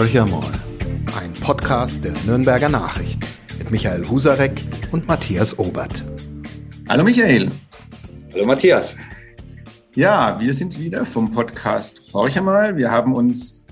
[0.00, 0.50] Horcher mal,
[1.20, 3.20] ein Podcast der Nürnberger Nachrichten
[3.58, 4.58] mit Michael Husarek
[4.92, 6.02] und Matthias Obert.
[6.88, 7.50] Hallo Michael.
[8.32, 8.96] Hallo Matthias.
[9.94, 12.78] Ja, wir sind wieder vom Podcast Horcher mal.
[12.78, 13.66] Wir haben uns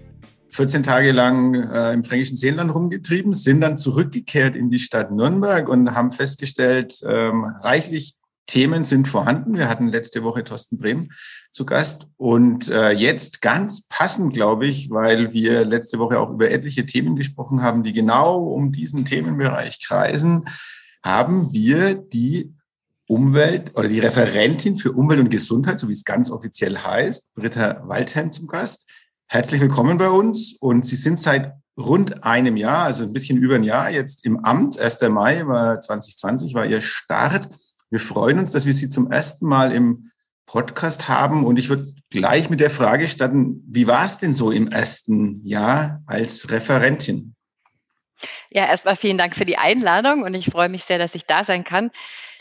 [0.51, 5.67] 14 Tage lang äh, im fränkischen Seenland rumgetrieben, sind dann zurückgekehrt in die Stadt Nürnberg
[5.67, 8.18] und haben festgestellt, ähm, reichlich
[8.49, 9.55] Themen sind vorhanden.
[9.55, 11.11] Wir hatten letzte Woche Thorsten Brehm
[11.53, 16.51] zu Gast und äh, jetzt ganz passend, glaube ich, weil wir letzte Woche auch über
[16.51, 20.47] etliche Themen gesprochen haben, die genau um diesen Themenbereich kreisen,
[21.05, 22.55] haben wir die
[23.07, 27.83] Umwelt oder die Referentin für Umwelt und Gesundheit, so wie es ganz offiziell heißt, Britta
[27.87, 28.91] Waldheim zum Gast.
[29.27, 33.55] Herzlich willkommen bei uns und Sie sind seit rund einem Jahr, also ein bisschen über
[33.55, 34.79] ein Jahr jetzt im Amt.
[34.79, 35.03] 1.
[35.11, 37.49] Mai war 2020 war Ihr Start.
[37.91, 40.11] Wir freuen uns, dass wir Sie zum ersten Mal im
[40.49, 41.45] Podcast haben.
[41.45, 45.45] Und ich würde gleich mit der Frage starten, wie war es denn so im ersten
[45.45, 47.35] Jahr als Referentin?
[48.51, 51.45] Ja, erstmal vielen Dank für die Einladung und ich freue mich sehr, dass ich da
[51.45, 51.91] sein kann.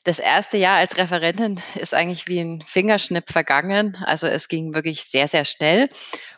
[0.08, 3.97] Das erste Jahr als Referentin ist eigentlich wie ein Fingerschnipp vergangen.
[4.05, 5.89] Also es ging wirklich sehr, sehr schnell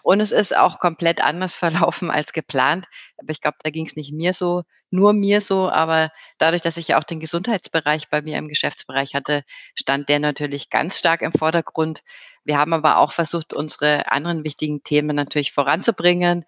[0.01, 2.87] und es ist auch komplett anders verlaufen als geplant.
[3.17, 6.77] Aber ich glaube, da ging es nicht mir so, nur mir so, aber dadurch, dass
[6.77, 9.43] ich ja auch den Gesundheitsbereich bei mir im Geschäftsbereich hatte,
[9.75, 12.01] stand der natürlich ganz stark im Vordergrund.
[12.45, 16.43] Wir haben aber auch versucht, unsere anderen wichtigen Themen natürlich voranzubringen.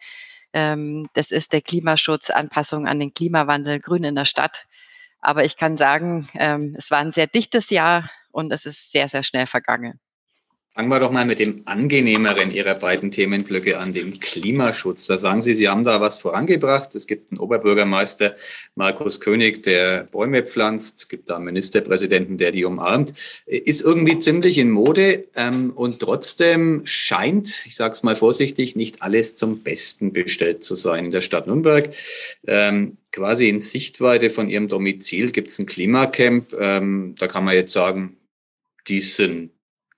[0.53, 4.65] Ähm, das ist der Klimaschutz, Anpassung an den Klimawandel, Grün in der Stadt.
[5.21, 9.07] Aber ich kann sagen, ähm, es war ein sehr dichtes Jahr und es ist sehr,
[9.07, 9.99] sehr schnell vergangen.
[10.73, 15.05] Fangen wir doch mal mit dem angenehmeren Ihrer beiden Themenblöcke an, dem Klimaschutz.
[15.05, 16.95] Da sagen Sie, Sie haben da was vorangebracht.
[16.95, 18.37] Es gibt einen Oberbürgermeister,
[18.75, 21.01] Markus König, der Bäume pflanzt.
[21.01, 23.13] Es gibt da einen Ministerpräsidenten, der die umarmt.
[23.45, 29.01] Ist irgendwie ziemlich in Mode ähm, und trotzdem scheint, ich sage es mal vorsichtig, nicht
[29.01, 31.93] alles zum Besten bestellt zu sein in der Stadt Nürnberg.
[32.47, 36.53] Ähm, quasi in Sichtweite von Ihrem Domizil gibt es ein Klimacamp.
[36.57, 38.15] Ähm, da kann man jetzt sagen,
[38.87, 39.51] die sind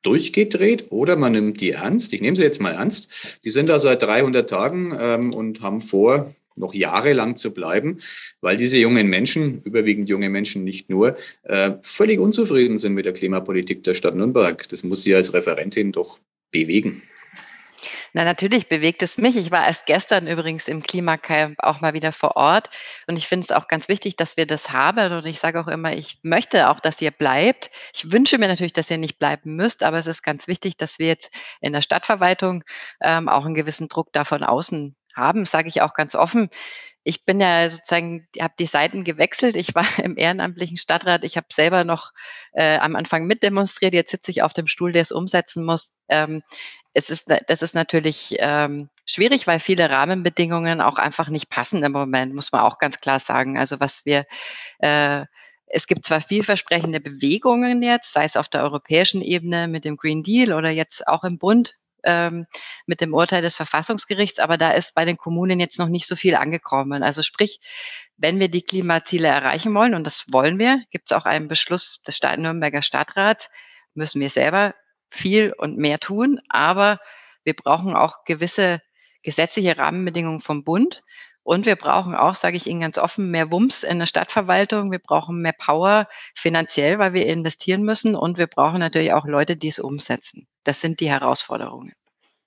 [0.04, 2.14] durchgedreht oder man nimmt die ernst.
[2.14, 3.40] Ich nehme sie jetzt mal ernst.
[3.44, 8.00] Die sind da seit 300 Tagen ähm, und haben vor, noch jahrelang zu bleiben,
[8.42, 13.14] weil diese jungen Menschen, überwiegend junge Menschen nicht nur, äh, völlig unzufrieden sind mit der
[13.14, 14.68] Klimapolitik der Stadt Nürnberg.
[14.70, 16.20] Das muss sie als Referentin doch
[16.52, 17.02] bewegen.
[18.16, 19.36] Na, natürlich bewegt es mich.
[19.36, 22.70] Ich war erst gestern übrigens im Klimacamp auch mal wieder vor Ort.
[23.08, 25.14] Und ich finde es auch ganz wichtig, dass wir das haben.
[25.14, 27.72] Und ich sage auch immer, ich möchte auch, dass ihr bleibt.
[27.92, 31.00] Ich wünsche mir natürlich, dass ihr nicht bleiben müsst, aber es ist ganz wichtig, dass
[31.00, 32.64] wir jetzt in der Stadtverwaltung
[33.02, 36.50] ähm, auch einen gewissen Druck da von außen haben, sage ich auch ganz offen.
[37.04, 39.56] Ich bin ja sozusagen, habe die Seiten gewechselt.
[39.56, 41.24] Ich war im ehrenamtlichen Stadtrat.
[41.24, 42.12] Ich habe selber noch
[42.54, 43.96] äh, am Anfang mitdemonstriert.
[43.96, 45.94] Jetzt sitze ich auf dem Stuhl, der es umsetzen muss.
[46.10, 46.44] Ähm,
[46.94, 51.92] es ist, das ist natürlich ähm, schwierig, weil viele Rahmenbedingungen auch einfach nicht passen im
[51.92, 53.58] Moment, muss man auch ganz klar sagen.
[53.58, 54.26] Also was wir
[54.80, 55.26] äh,
[55.74, 60.22] es gibt zwar vielversprechende Bewegungen jetzt, sei es auf der europäischen Ebene mit dem Green
[60.22, 62.46] Deal oder jetzt auch im Bund ähm,
[62.86, 66.16] mit dem Urteil des Verfassungsgerichts, aber da ist bei den Kommunen jetzt noch nicht so
[66.16, 67.02] viel angekommen.
[67.02, 67.60] Also sprich,
[68.18, 72.02] wenn wir die Klimaziele erreichen wollen, und das wollen wir, gibt es auch einen Beschluss
[72.06, 73.50] des Stadt Nürnberger Stadtrats,
[73.96, 74.76] müssen wir selber
[75.14, 77.00] viel und mehr tun, aber
[77.44, 78.82] wir brauchen auch gewisse
[79.22, 81.04] gesetzliche Rahmenbedingungen vom Bund.
[81.44, 84.92] Und wir brauchen auch, sage ich Ihnen ganz offen, mehr Wumms in der Stadtverwaltung.
[84.92, 88.16] Wir brauchen mehr Power finanziell, weil wir investieren müssen.
[88.16, 90.48] Und wir brauchen natürlich auch Leute, die es umsetzen.
[90.64, 91.92] Das sind die Herausforderungen.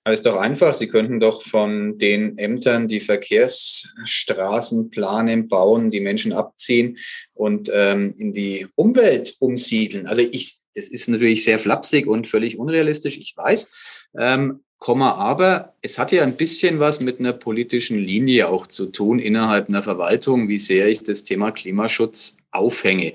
[0.03, 0.73] Das ist doch einfach.
[0.73, 6.97] Sie könnten doch von den Ämtern die Verkehrsstraßen planen, bauen, die Menschen abziehen
[7.33, 10.07] und ähm, in die Umwelt umsiedeln.
[10.07, 13.71] Also ich es ist natürlich sehr flapsig und völlig unrealistisch, ich weiß.
[14.17, 18.85] Ähm, Komma, aber es hat ja ein bisschen was mit einer politischen Linie auch zu
[18.85, 23.13] tun innerhalb einer Verwaltung, wie sehr ich das Thema Klimaschutz aufhänge.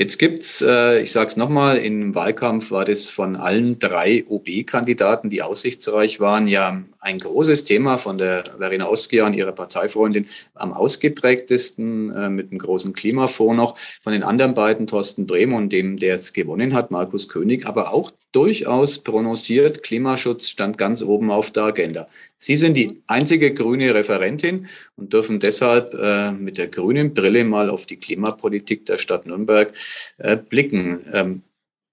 [0.00, 5.28] Jetzt gibt's, äh, ich sage es nochmal, im Wahlkampf war das von allen drei OB-Kandidaten,
[5.28, 12.16] die aussichtsreich waren, ja ein großes Thema von der Verena Oskian, ihrer Parteifreundin, am ausgeprägtesten
[12.16, 13.78] äh, mit einem großen Klimafonds noch.
[14.02, 17.92] Von den anderen beiden, Thorsten Brehm und dem, der es gewonnen hat, Markus König, aber
[17.92, 22.08] auch durchaus prononciert, Klimaschutz stand ganz oben auf der Agenda.
[22.36, 27.68] Sie sind die einzige grüne Referentin und dürfen deshalb äh, mit der grünen Brille mal
[27.68, 29.72] auf die Klimapolitik der Stadt Nürnberg
[30.18, 31.06] äh, blicken.
[31.12, 31.42] Ähm,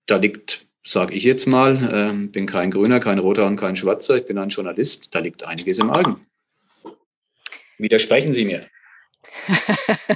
[0.06, 4.16] da liegt sage ich jetzt mal, ähm, bin kein Grüner, kein Roter und kein Schwarzer,
[4.16, 6.26] ich bin ein Journalist, da liegt einiges im Argen.
[7.78, 8.66] Widersprechen Sie mir.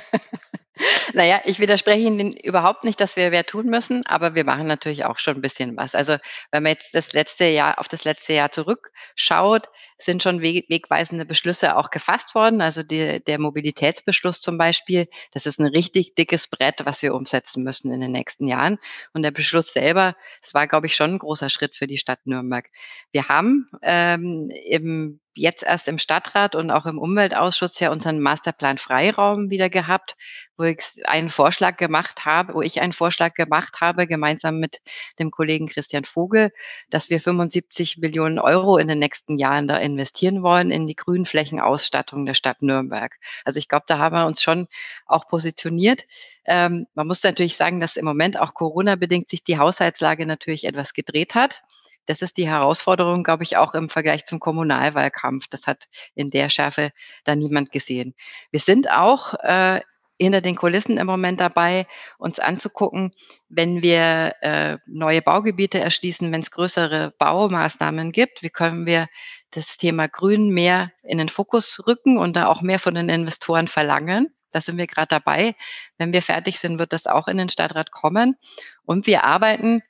[1.14, 5.06] Naja, ich widerspreche Ihnen überhaupt nicht, dass wir mehr tun müssen, aber wir machen natürlich
[5.06, 5.96] auch schon ein bisschen was.
[5.96, 6.18] Also
[6.52, 9.68] wenn man jetzt das letzte Jahr auf das letzte Jahr zurückschaut,
[10.04, 12.62] sind schon wegweisende Beschlüsse auch gefasst worden.
[12.62, 17.64] Also die, der Mobilitätsbeschluss zum Beispiel, das ist ein richtig dickes Brett, was wir umsetzen
[17.64, 18.78] müssen in den nächsten Jahren.
[19.14, 22.26] Und der Beschluss selber, es war, glaube ich, schon ein großer Schritt für die Stadt
[22.26, 22.68] Nürnberg.
[23.12, 28.78] Wir haben ähm, im jetzt erst im Stadtrat und auch im Umweltausschuss ja unseren Masterplan
[28.78, 30.16] Freiraum wieder gehabt,
[30.58, 34.82] wo ich einen Vorschlag gemacht habe, wo ich einen Vorschlag gemacht habe, gemeinsam mit
[35.20, 36.52] dem Kollegen Christian Vogel,
[36.90, 42.26] dass wir 75 Millionen Euro in den nächsten Jahren da investieren wollen in die Grünflächenausstattung
[42.26, 43.18] der Stadt Nürnberg.
[43.46, 44.68] Also ich glaube, da haben wir uns schon
[45.06, 46.06] auch positioniert.
[46.46, 50.94] Ähm, man muss natürlich sagen, dass im Moment auch Corona-bedingt sich die Haushaltslage natürlich etwas
[50.94, 51.62] gedreht hat.
[52.06, 55.48] Das ist die Herausforderung, glaube ich, auch im Vergleich zum Kommunalwahlkampf.
[55.48, 56.92] Das hat in der Schärfe
[57.24, 58.16] da niemand gesehen.
[58.50, 59.82] Wir sind auch äh,
[60.24, 61.88] hinter den Kulissen im Moment dabei,
[62.18, 63.14] uns anzugucken,
[63.50, 69.08] wenn wir äh, neue Baugebiete erschließen, wenn es größere Baumaßnahmen gibt, wie können wir
[69.52, 73.68] das Thema Grün mehr in den Fokus rücken und da auch mehr von den Investoren
[73.68, 74.34] verlangen.
[74.52, 75.56] Da sind wir gerade dabei.
[75.98, 78.36] Wenn wir fertig sind, wird das auch in den Stadtrat kommen.
[78.84, 79.82] Und wir arbeiten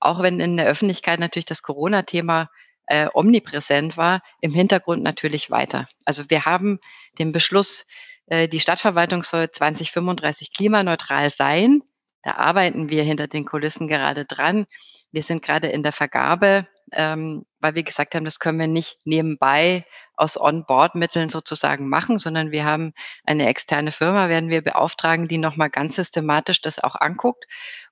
[0.00, 2.50] auch wenn in der Öffentlichkeit natürlich das Corona-Thema
[2.86, 5.86] äh, omnipräsent war, im Hintergrund natürlich weiter.
[6.04, 6.80] Also wir haben
[7.18, 7.86] den Beschluss,
[8.30, 11.82] die Stadtverwaltung soll 2035 klimaneutral sein.
[12.22, 14.66] Da arbeiten wir hinter den Kulissen gerade dran.
[15.10, 18.98] Wir sind gerade in der Vergabe, ähm, weil wir gesagt haben, das können wir nicht
[19.04, 19.84] nebenbei
[20.14, 22.92] aus On-Board-Mitteln sozusagen machen, sondern wir haben
[23.24, 27.46] eine externe Firma, werden wir beauftragen, die nochmal ganz systematisch das auch anguckt.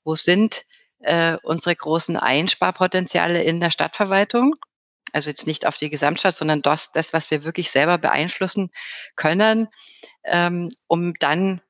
[0.04, 0.62] Wo sind
[1.00, 4.54] äh, unsere großen Einsparpotenziale in der Stadtverwaltung.
[5.12, 8.70] Also jetzt nicht auf die Gesamtstadt, sondern das, das was wir wirklich selber beeinflussen
[9.16, 9.68] können,
[10.24, 11.60] ähm, um dann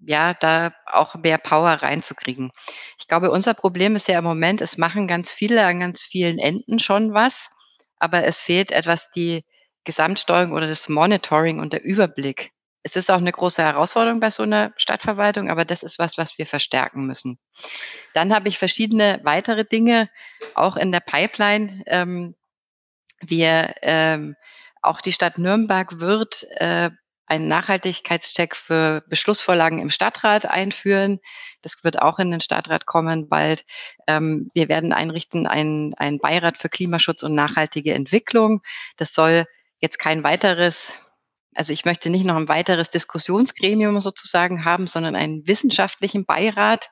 [0.00, 2.52] ja, da auch mehr Power reinzukriegen.
[2.98, 6.38] Ich glaube, unser Problem ist ja im Moment, es machen ganz viele an ganz vielen
[6.38, 7.50] Enden schon was,
[7.98, 9.44] aber es fehlt etwas die
[9.84, 12.52] Gesamtsteuerung oder das Monitoring und der Überblick.
[12.84, 16.38] Es ist auch eine große Herausforderung bei so einer Stadtverwaltung, aber das ist was, was
[16.38, 17.38] wir verstärken müssen.
[18.14, 20.08] Dann habe ich verschiedene weitere Dinge
[20.54, 21.82] auch in der Pipeline.
[21.86, 22.36] Ähm,
[23.20, 24.36] wir, ähm,
[24.82, 26.90] auch die Stadt Nürnberg wird äh,
[27.26, 31.20] einen Nachhaltigkeitscheck für Beschlussvorlagen im Stadtrat einführen.
[31.60, 33.64] Das wird auch in den Stadtrat kommen bald.
[34.06, 38.62] Ähm, wir werden einrichten einen, einen Beirat für Klimaschutz und nachhaltige Entwicklung.
[38.96, 39.46] Das soll
[39.80, 41.02] jetzt kein weiteres
[41.58, 46.90] also ich möchte nicht noch ein weiteres Diskussionsgremium sozusagen haben, sondern einen wissenschaftlichen Beirat.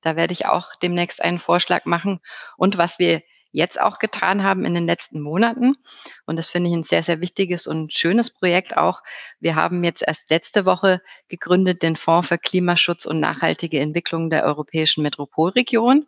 [0.00, 2.20] Da werde ich auch demnächst einen Vorschlag machen.
[2.56, 3.20] Und was wir
[3.56, 5.76] jetzt auch getan haben in den letzten Monaten,
[6.26, 9.02] und das finde ich ein sehr, sehr wichtiges und schönes Projekt auch.
[9.40, 14.44] Wir haben jetzt erst letzte Woche gegründet den Fonds für Klimaschutz und nachhaltige Entwicklung der
[14.44, 16.06] europäischen Metropolregion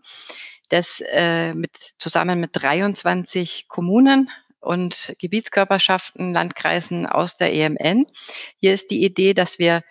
[0.68, 4.30] das äh, mit, zusammen mit 23 Kommunen
[4.60, 8.06] und Gebietskörperschaften, Landkreisen aus der EMN.
[8.56, 9.82] Hier ist die Idee, dass wir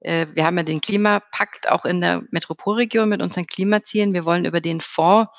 [0.00, 4.14] äh, wir haben ja den Klimapakt auch in der Metropolregion mit unseren Klimazielen.
[4.14, 5.30] Wir wollen über den Fonds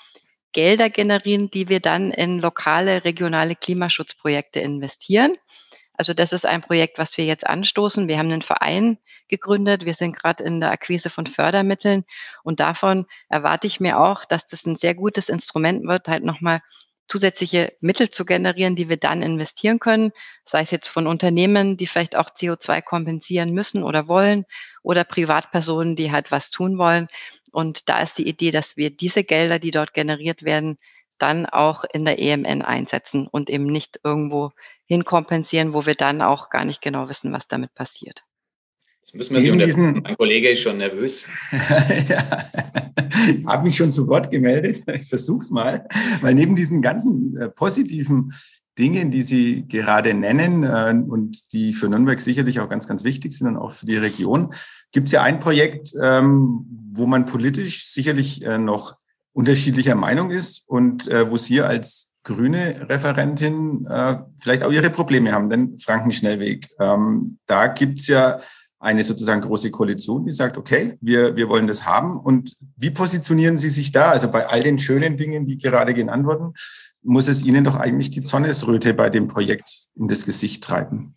[0.58, 5.38] Gelder generieren, die wir dann in lokale, regionale Klimaschutzprojekte investieren.
[5.94, 8.08] Also das ist ein Projekt, was wir jetzt anstoßen.
[8.08, 9.86] Wir haben einen Verein gegründet.
[9.86, 12.06] Wir sind gerade in der Akquise von Fördermitteln
[12.42, 16.62] und davon erwarte ich mir auch, dass das ein sehr gutes Instrument wird, halt nochmal
[17.08, 20.12] zusätzliche Mittel zu generieren, die wir dann investieren können,
[20.44, 24.46] sei es jetzt von Unternehmen, die vielleicht auch CO2 kompensieren müssen oder wollen,
[24.82, 27.10] oder Privatpersonen, die halt was tun wollen.
[27.58, 30.78] Und da ist die Idee, dass wir diese Gelder, die dort generiert werden,
[31.18, 34.52] dann auch in der EMN einsetzen und eben nicht irgendwo
[34.86, 38.22] hinkompensieren, wo wir dann auch gar nicht genau wissen, was damit passiert.
[39.02, 41.26] Jetzt müssen wir Sie diesen, mein Kollege ist schon nervös.
[42.08, 42.46] ja,
[43.36, 44.84] ich habe mich schon zu Wort gemeldet.
[45.02, 45.88] Ich versuche es mal.
[46.22, 48.34] Weil neben diesen ganzen äh, positiven
[48.78, 53.34] Dingen, die Sie gerade nennen äh, und die für Nürnberg sicherlich auch ganz, ganz wichtig
[53.34, 54.54] sind und auch für die Region,
[54.92, 58.96] gibt es ja ein Projekt, ähm, wo man politisch sicherlich äh, noch
[59.34, 65.32] unterschiedlicher Meinung ist und äh, wo Sie als grüne Referentin äh, vielleicht auch Ihre Probleme
[65.32, 66.70] haben, den Frankenschnellweg.
[66.80, 68.40] Ähm, da gibt es ja
[68.80, 72.20] eine sozusagen große Koalition, die sagt, okay, wir, wir wollen das haben.
[72.20, 74.12] Und wie positionieren Sie sich da?
[74.12, 76.54] Also bei all den schönen Dingen, die gerade genannt wurden,
[77.02, 81.16] muss es Ihnen doch eigentlich die Zornesröte bei dem Projekt in das Gesicht treiben.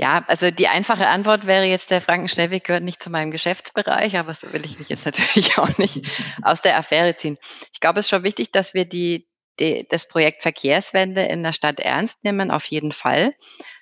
[0.00, 4.32] Ja, also die einfache Antwort wäre jetzt, der Frankenschnellweg gehört nicht zu meinem Geschäftsbereich, aber
[4.32, 6.06] so will ich mich jetzt natürlich auch nicht
[6.40, 7.36] aus der Affäre ziehen.
[7.72, 9.28] Ich glaube, es ist schon wichtig, dass wir die,
[9.58, 13.34] die, das Projekt Verkehrswende in der Stadt ernst nehmen, auf jeden Fall.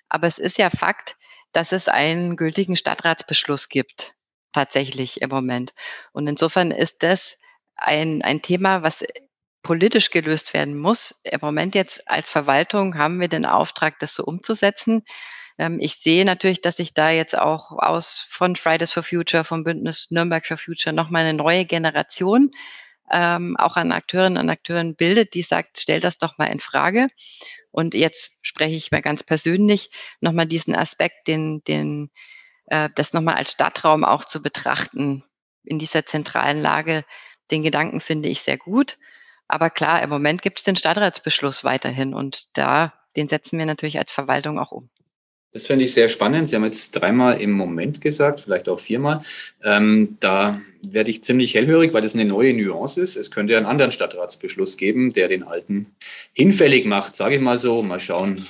[0.08, 1.16] Aber es ist ja Fakt,
[1.52, 4.14] dass es einen gültigen Stadtratsbeschluss gibt,
[4.54, 5.74] tatsächlich im Moment.
[6.12, 7.36] Und insofern ist das
[7.74, 9.04] ein, ein Thema, was
[9.62, 11.20] politisch gelöst werden muss.
[11.24, 15.04] Im Moment jetzt als Verwaltung haben wir den Auftrag, das so umzusetzen.
[15.58, 19.64] Ähm, ich sehe natürlich, dass sich da jetzt auch aus von Fridays for Future, vom
[19.64, 22.50] Bündnis Nürnberg for Future nochmal eine neue Generation
[23.10, 27.08] ähm, auch an Akteurinnen und Akteuren bildet, die sagt, stell das doch mal in Frage.
[27.70, 32.10] Und jetzt spreche ich mal ganz persönlich nochmal diesen Aspekt, den, den,
[32.66, 35.24] äh, das nochmal als Stadtraum auch zu betrachten
[35.64, 37.04] in dieser zentralen Lage.
[37.50, 38.98] Den Gedanken finde ich sehr gut.
[39.48, 43.98] Aber klar, im Moment gibt es den Stadtratsbeschluss weiterhin und da, den setzen wir natürlich
[43.98, 44.90] als Verwaltung auch um.
[45.56, 46.50] Das finde ich sehr spannend.
[46.50, 49.22] Sie haben jetzt dreimal im Moment gesagt, vielleicht auch viermal.
[49.64, 53.16] Ähm, da werde ich ziemlich hellhörig, weil das eine neue Nuance ist.
[53.16, 55.94] Es könnte einen anderen Stadtratsbeschluss geben, der den alten
[56.34, 57.80] hinfällig macht, sage ich mal so.
[57.80, 58.44] Mal schauen,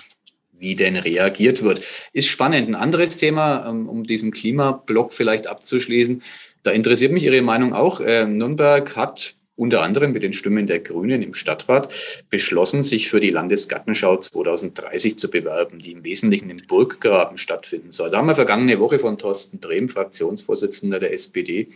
[0.59, 1.81] wie denn reagiert wird.
[2.13, 2.67] Ist spannend.
[2.67, 6.25] Ein anderes Thema, ähm, um diesen Klimablock vielleicht abzuschließen.
[6.65, 8.01] Da interessiert mich Ihre Meinung auch.
[8.01, 11.93] Äh, Nürnberg hat unter anderem mit den Stimmen der Grünen im Stadtrat
[12.31, 18.11] beschlossen, sich für die Landesgartenschau 2030 zu bewerben, die im Wesentlichen im Burggraben stattfinden soll.
[18.11, 21.69] Da haben wir vergangene Woche von Thorsten Brehm, Fraktionsvorsitzender der SPD,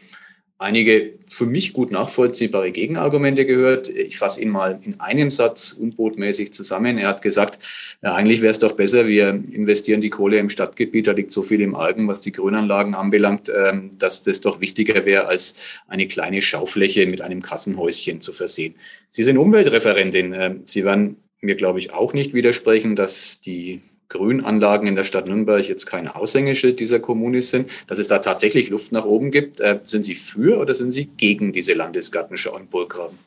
[0.60, 3.88] einige für mich gut nachvollziehbare Gegenargumente gehört.
[3.88, 6.98] Ich fasse ihn mal in einem Satz unbotmäßig zusammen.
[6.98, 7.58] Er hat gesagt,
[8.02, 11.42] ja, eigentlich wäre es doch besser, wir investieren die Kohle im Stadtgebiet, da liegt so
[11.42, 15.54] viel im Algen, was die Grünanlagen anbelangt, ähm, dass das doch wichtiger wäre, als
[15.88, 18.74] eine kleine Schaufläche mit einem Kassenhäuschen zu versehen.
[19.08, 20.34] Sie sind Umweltreferentin.
[20.34, 25.26] Ähm, Sie werden mir, glaube ich, auch nicht widersprechen, dass die Grünanlagen in der Stadt
[25.26, 29.60] Nürnberg jetzt kein Aushängeschild dieser Kommune sind, dass es da tatsächlich Luft nach oben gibt.
[29.60, 33.18] Äh, sind Sie für oder sind Sie gegen diese Landesgartenschau in Burggraben?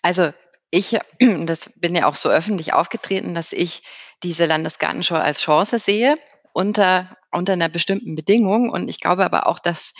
[0.00, 0.32] Also
[0.70, 0.98] ich,
[1.44, 3.82] das bin ja auch so öffentlich aufgetreten, dass ich
[4.22, 6.14] diese Landesgartenschau als Chance sehe
[6.52, 8.70] unter, unter einer bestimmten Bedingung.
[8.70, 9.92] Und ich glaube aber auch, dass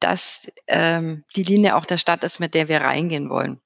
[0.00, 3.60] das ähm, die Linie auch der Stadt ist, mit der wir reingehen wollen.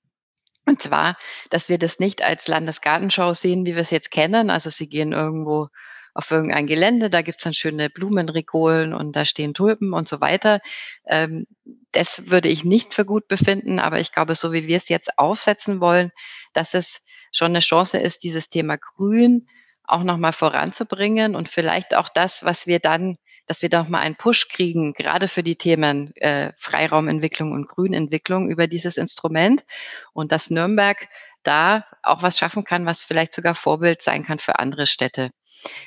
[0.66, 1.16] Und zwar,
[1.50, 4.50] dass wir das nicht als Landesgartenschau sehen, wie wir es jetzt kennen.
[4.50, 5.68] Also sie gehen irgendwo
[6.12, 10.20] auf irgendein Gelände, da gibt es dann schöne Blumenregolen und da stehen Tulpen und so
[10.20, 10.61] weiter.
[11.06, 11.46] Ähm,
[11.92, 15.18] das würde ich nicht für gut befinden, aber ich glaube, so wie wir es jetzt
[15.18, 16.11] aufsetzen wollen,
[16.54, 19.46] dass es schon eine Chance ist, dieses Thema Grün
[19.85, 24.16] auch nochmal voranzubringen und vielleicht auch das, was wir dann dass wir doch mal einen
[24.16, 29.64] Push kriegen, gerade für die Themen äh, Freiraumentwicklung und Grünentwicklung über dieses Instrument
[30.12, 31.08] und dass Nürnberg
[31.42, 35.30] da auch was schaffen kann, was vielleicht sogar Vorbild sein kann für andere Städte.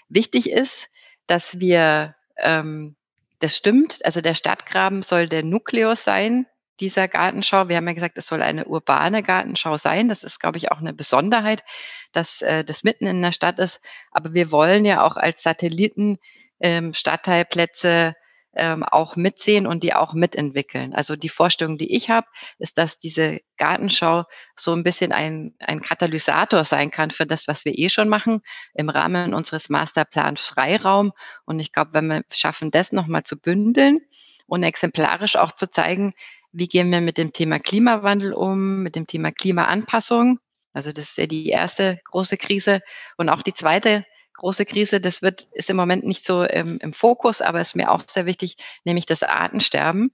[0.07, 0.89] Wichtig ist,
[1.27, 2.95] dass wir, ähm,
[3.39, 6.45] das stimmt, also der Stadtgraben soll der Nukleus sein
[6.79, 7.67] dieser Gartenschau.
[7.67, 10.07] Wir haben ja gesagt, es soll eine urbane Gartenschau sein.
[10.07, 11.63] Das ist, glaube ich, auch eine Besonderheit,
[12.11, 13.81] dass äh, das mitten in der Stadt ist.
[14.11, 16.19] Aber wir wollen ja auch als Satelliten
[16.59, 18.15] ähm, Stadtteilplätze
[18.55, 20.93] ähm, auch mitsehen und die auch mitentwickeln.
[20.93, 24.25] Also die Vorstellung, die ich habe, ist, dass diese Gartenschau
[24.55, 28.41] so ein bisschen ein, ein Katalysator sein kann für das, was wir eh schon machen
[28.73, 31.11] im Rahmen unseres Masterplans Freiraum.
[31.45, 33.99] Und ich glaube, wenn wir schaffen, das nochmal zu bündeln
[34.47, 36.13] und exemplarisch auch zu zeigen,
[36.51, 40.39] wie gehen wir mit dem Thema Klimawandel um, mit dem Thema Klimaanpassung.
[40.73, 42.81] Also das ist ja die erste große Krise.
[43.17, 44.05] Und auch die zweite
[44.39, 47.91] große Krise, das wird, ist im Moment nicht so im, im Fokus, aber ist mir
[47.91, 50.11] auch sehr wichtig, nämlich das Artensterben.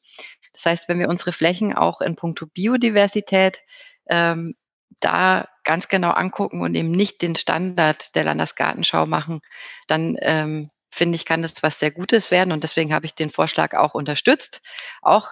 [0.54, 3.62] Das heißt, wenn wir unsere Flächen auch in puncto Biodiversität
[4.08, 4.56] ähm,
[5.00, 9.42] da ganz genau angucken und eben nicht den Standard der Landesgartenschau machen,
[9.88, 12.52] dann ähm, finde ich, kann das was sehr Gutes werden.
[12.52, 14.62] Und deswegen habe ich den Vorschlag auch unterstützt.
[15.02, 15.30] Auch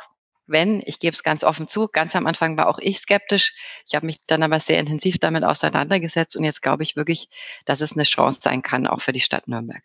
[0.47, 3.53] wenn, ich gebe es ganz offen zu, ganz am Anfang war auch ich skeptisch.
[3.87, 7.29] Ich habe mich dann aber sehr intensiv damit auseinandergesetzt und jetzt glaube ich wirklich,
[7.65, 9.83] dass es eine Chance sein kann, auch für die Stadt Nürnberg.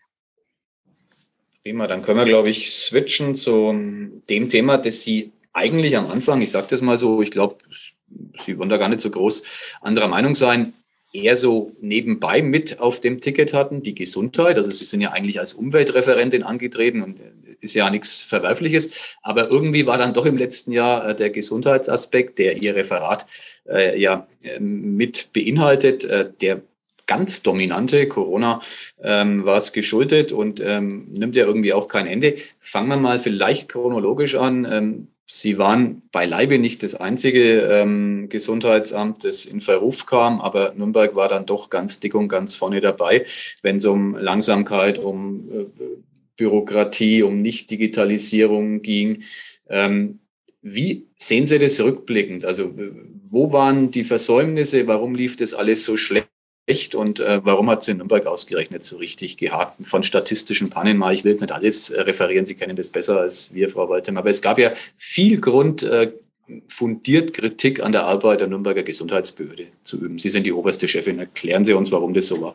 [1.63, 6.41] Prima, dann können wir, glaube ich, switchen zu dem Thema, das Sie eigentlich am Anfang,
[6.41, 7.59] ich sage das mal so, ich glaube,
[8.39, 9.43] Sie wollen da gar nicht so groß
[9.81, 10.73] anderer Meinung sein,
[11.13, 14.57] eher so nebenbei mit auf dem Ticket hatten, die Gesundheit.
[14.57, 17.21] Also Sie sind ja eigentlich als Umweltreferentin angetreten und
[17.61, 18.93] ist ja nichts Verwerfliches.
[19.23, 23.27] Aber irgendwie war dann doch im letzten Jahr äh, der Gesundheitsaspekt, der Ihr Referat
[23.69, 26.63] äh, ja ähm, mit beinhaltet, äh, der
[27.07, 28.07] ganz dominante.
[28.07, 28.61] Corona
[29.03, 32.37] ähm, war es geschuldet und ähm, nimmt ja irgendwie auch kein Ende.
[32.61, 34.67] Fangen wir mal vielleicht chronologisch an.
[34.71, 41.15] Ähm, Sie waren beileibe nicht das einzige ähm, Gesundheitsamt, das in Verruf kam, aber Nürnberg
[41.17, 43.27] war dann doch ganz dick und ganz vorne dabei,
[43.61, 45.67] wenn es um Langsamkeit, um äh,
[46.39, 49.25] Bürokratie, um Nicht-Digitalisierung ging.
[49.69, 50.21] Ähm,
[50.63, 52.47] wie sehen Sie das rückblickend?
[52.47, 52.73] Also
[53.31, 54.87] wo waren die Versäumnisse?
[54.87, 56.29] Warum lief das alles so schlecht?
[56.95, 59.77] Und äh, warum hat es in Nürnberg ausgerechnet so richtig gehakt?
[59.85, 63.21] Von statistischen Pannen mal, ich will jetzt nicht alles äh, referieren, Sie kennen das besser
[63.21, 66.13] als wir, Frau Waltem, aber es gab ja viel Grund, äh,
[66.69, 70.19] fundiert Kritik an der Arbeit der Nürnberger Gesundheitsbehörde zu üben.
[70.19, 71.19] Sie sind die oberste Chefin.
[71.19, 72.55] Erklären Sie uns, warum das so war.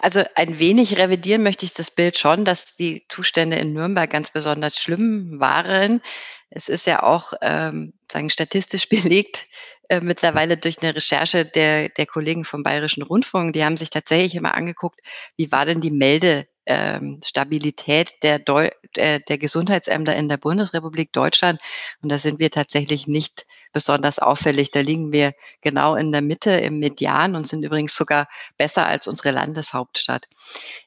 [0.00, 4.30] Also ein wenig revidieren möchte ich das Bild schon, dass die Zustände in Nürnberg ganz
[4.30, 6.00] besonders schlimm waren.
[6.48, 9.44] Es ist ja auch ähm, sagen, statistisch belegt
[9.90, 13.54] äh, mittlerweile durch eine Recherche der, der Kollegen vom Bayerischen Rundfunk.
[13.54, 15.00] Die haben sich tatsächlich immer angeguckt,
[15.36, 17.18] wie war denn die Melde ähm,
[18.22, 21.60] der, Deu der, der Gesundheitsämter in der Bundesrepublik Deutschland.
[22.02, 24.70] Und da sind wir tatsächlich nicht besonders auffällig.
[24.70, 29.08] Da liegen wir genau in der Mitte im Median und sind übrigens sogar besser als
[29.08, 30.28] unsere Landeshauptstadt.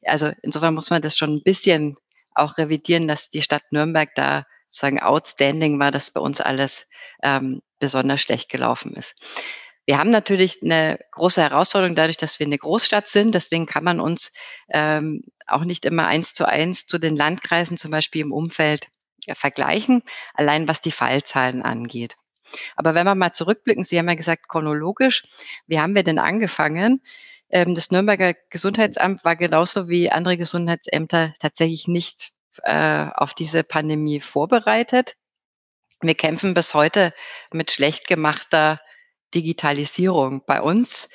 [0.06, 1.98] Also insofern muss man das schon ein bisschen
[2.34, 6.90] auch revidieren, dass die Stadt Nürnberg da sozusagen outstanding war, dass bei uns alles
[7.22, 9.14] ähm, besonders schlecht gelaufen ist.
[9.86, 13.36] Wir haben natürlich eine große Herausforderung dadurch, dass wir eine Großstadt sind.
[13.36, 14.32] Deswegen kann man uns
[14.70, 18.88] ähm, auch nicht immer eins zu eins zu den Landkreisen zum Beispiel im Umfeld
[19.26, 20.02] ja, vergleichen,
[20.34, 22.16] allein was die Fallzahlen angeht.
[22.76, 25.24] Aber wenn wir mal zurückblicken, Sie haben ja gesagt, chronologisch,
[25.68, 27.02] wie haben wir denn angefangen?
[27.50, 32.32] Ähm, das Nürnberger Gesundheitsamt war genauso wie andere Gesundheitsämter tatsächlich nicht
[32.64, 35.16] äh, auf diese Pandemie vorbereitet.
[36.02, 37.14] Wir kämpfen bis heute
[37.52, 38.82] mit schlecht gemachter
[39.34, 41.10] Digitalisierung bei uns.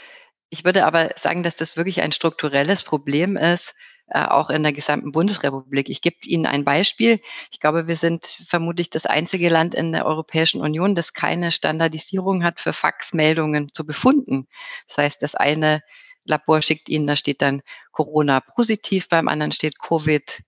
[0.50, 3.74] Ich würde aber sagen, dass das wirklich ein strukturelles Problem ist,
[4.10, 5.90] äh, auch in der gesamten Bundesrepublik.
[5.90, 7.20] Ich gebe Ihnen ein Beispiel.
[7.50, 12.42] Ich glaube, wir sind vermutlich das einzige Land in der Europäischen Union, das keine Standardisierung
[12.42, 14.48] hat für Faxmeldungen zu befunden.
[14.86, 15.82] Das heißt, das eine
[16.24, 20.42] Labor schickt Ihnen, da steht dann Corona positiv, beim anderen steht Covid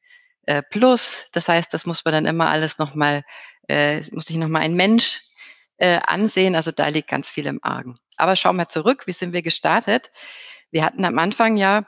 [0.51, 1.27] äh, plus.
[1.33, 3.23] Das heißt, das muss man dann immer alles nochmal,
[3.69, 5.21] äh, muss sich nochmal ein Mensch
[5.77, 6.57] äh, ansehen.
[6.57, 7.99] Also da liegt ganz viel im Argen.
[8.17, 10.11] Aber schauen wir zurück, wie sind wir gestartet?
[10.73, 11.87] Wir hatten am Anfang ja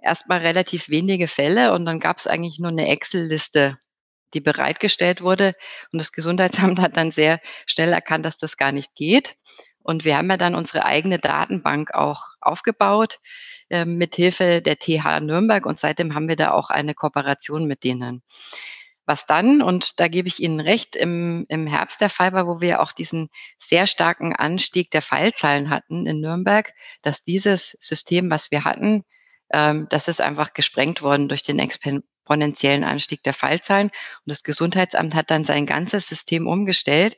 [0.00, 3.78] erstmal relativ wenige Fälle und dann gab es eigentlich nur eine Excel-Liste,
[4.32, 5.54] die bereitgestellt wurde.
[5.90, 9.34] Und das Gesundheitsamt hat dann sehr schnell erkannt, dass das gar nicht geht.
[9.82, 13.18] Und wir haben ja dann unsere eigene Datenbank auch aufgebaut
[13.74, 17.82] äh, mit Hilfe der TH Nürnberg und seitdem haben wir da auch eine Kooperation mit
[17.82, 18.22] denen.
[19.04, 22.60] Was dann, und da gebe ich Ihnen recht, im, im Herbst der Fall war, wo
[22.60, 26.72] wir auch diesen sehr starken Anstieg der Fallzahlen hatten in Nürnberg,
[27.02, 29.02] dass dieses System, was wir hatten,
[29.52, 33.88] ähm, das ist einfach gesprengt worden durch den exponentiellen Anstieg der Fallzahlen.
[33.88, 37.16] Und das Gesundheitsamt hat dann sein ganzes System umgestellt,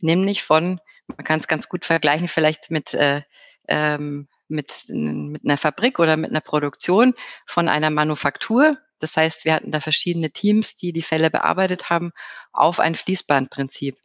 [0.00, 3.20] nämlich von, man kann es ganz gut vergleichen, vielleicht mit äh,
[3.68, 7.14] ähm, mit, mit einer Fabrik oder mit einer Produktion
[7.46, 8.78] von einer Manufaktur.
[9.00, 12.12] Das heißt, wir hatten da verschiedene Teams, die die Fälle bearbeitet haben,
[12.52, 13.96] auf ein Fließbandprinzip.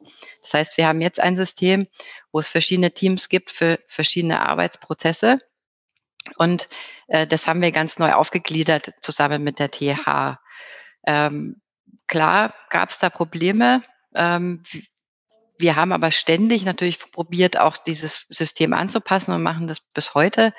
[0.41, 1.87] Das heißt, wir haben jetzt ein System,
[2.31, 5.39] wo es verschiedene Teams gibt für verschiedene Arbeitsprozesse.
[6.37, 6.67] Und
[7.07, 10.39] äh, das haben wir ganz neu aufgegliedert zusammen mit der TH.
[11.05, 11.61] Ähm,
[12.07, 13.81] klar gab es da Probleme.
[14.15, 14.63] Ähm,
[15.63, 20.53] wir haben aber ständig natürlich probiert, auch dieses System anzupassen und machen das bis heute.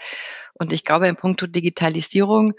[0.54, 2.54] Und ich glaube, in puncto Digitalisierung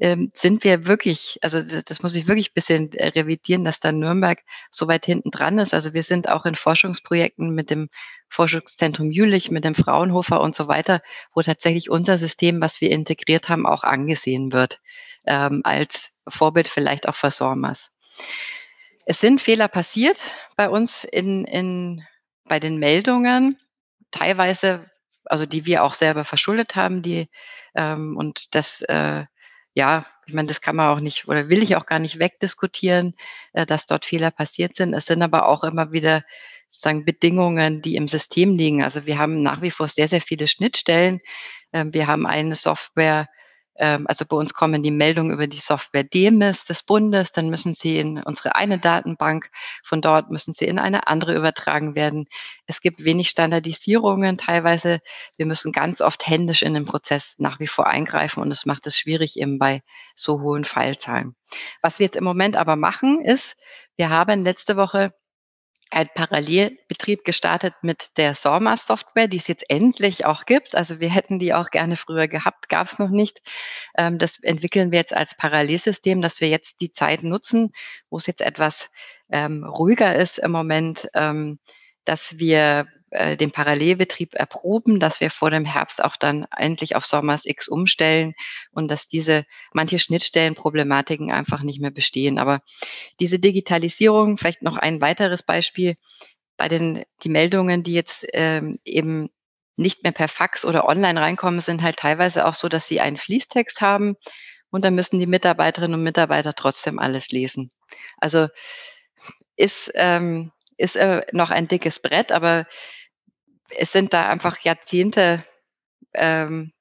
[0.00, 3.78] ähm, sind wir wirklich, also das, das muss ich wirklich ein bisschen äh, revidieren, dass
[3.78, 5.74] da Nürnberg so weit hinten dran ist.
[5.74, 7.90] Also wir sind auch in Forschungsprojekten mit dem
[8.30, 11.02] Forschungszentrum Jülich, mit dem Fraunhofer und so weiter,
[11.34, 14.80] wo tatsächlich unser System, was wir integriert haben, auch angesehen wird
[15.26, 17.92] ähm, als Vorbild vielleicht auch für SORMAS.
[19.04, 20.20] Es sind Fehler passiert
[20.56, 22.04] bei uns in, in,
[22.44, 23.58] bei den Meldungen,
[24.10, 24.90] teilweise,
[25.24, 27.28] also die wir auch selber verschuldet haben, die
[27.74, 29.24] ähm, und das äh,
[29.74, 33.14] ja, ich meine, das kann man auch nicht oder will ich auch gar nicht wegdiskutieren,
[33.52, 34.94] äh, dass dort Fehler passiert sind.
[34.94, 36.22] Es sind aber auch immer wieder
[36.68, 38.82] sozusagen Bedingungen, die im System liegen.
[38.82, 41.20] Also wir haben nach wie vor sehr, sehr viele Schnittstellen.
[41.72, 43.28] Ähm, wir haben eine Software,
[43.74, 47.98] also bei uns kommen die Meldungen über die Software DEMIS des Bundes, dann müssen sie
[47.98, 49.50] in unsere eine Datenbank,
[49.82, 52.26] von dort müssen sie in eine andere übertragen werden.
[52.66, 55.00] Es gibt wenig Standardisierungen teilweise.
[55.36, 58.86] Wir müssen ganz oft händisch in den Prozess nach wie vor eingreifen und es macht
[58.86, 59.82] es schwierig eben bei
[60.14, 61.34] so hohen Fallzahlen.
[61.80, 63.56] Was wir jetzt im Moment aber machen, ist,
[63.96, 65.14] wir haben letzte Woche
[65.92, 70.74] ein Parallelbetrieb gestartet mit der SORMA-Software, die es jetzt endlich auch gibt.
[70.74, 73.42] Also wir hätten die auch gerne früher gehabt, gab es noch nicht.
[73.98, 77.72] Ähm, das entwickeln wir jetzt als Parallelsystem, dass wir jetzt die Zeit nutzen,
[78.08, 78.88] wo es jetzt etwas
[79.30, 81.58] ähm, ruhiger ist im Moment, ähm,
[82.06, 87.04] dass wir äh, den Parallelbetrieb erproben, dass wir vor dem Herbst auch dann endlich auf
[87.04, 88.34] Sommers X umstellen
[88.70, 92.38] und dass diese manche Schnittstellenproblematiken einfach nicht mehr bestehen.
[92.38, 92.62] Aber
[93.20, 95.94] diese Digitalisierung, vielleicht noch ein weiteres Beispiel,
[96.56, 99.30] bei den die Meldungen, die jetzt ähm, eben
[99.76, 103.16] nicht mehr per Fax oder online reinkommen, sind halt teilweise auch so, dass sie einen
[103.16, 104.16] Fließtext haben
[104.70, 107.70] und dann müssen die Mitarbeiterinnen und Mitarbeiter trotzdem alles lesen.
[108.18, 108.48] Also
[109.56, 112.66] ist, ähm, ist äh, noch ein dickes Brett, aber
[113.76, 115.42] es sind da einfach Jahrzehnte
[116.14, 116.72] ähm,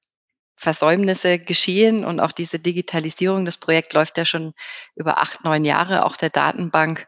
[0.55, 4.53] Versäumnisse geschehen und auch diese Digitalisierung, das Projekt läuft ja schon
[4.95, 7.07] über acht, neun Jahre, auch der Datenbank.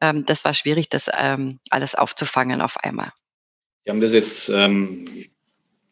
[0.00, 3.12] Ähm, das war schwierig, das ähm, alles aufzufangen auf einmal.
[3.84, 5.26] Sie haben das jetzt ähm,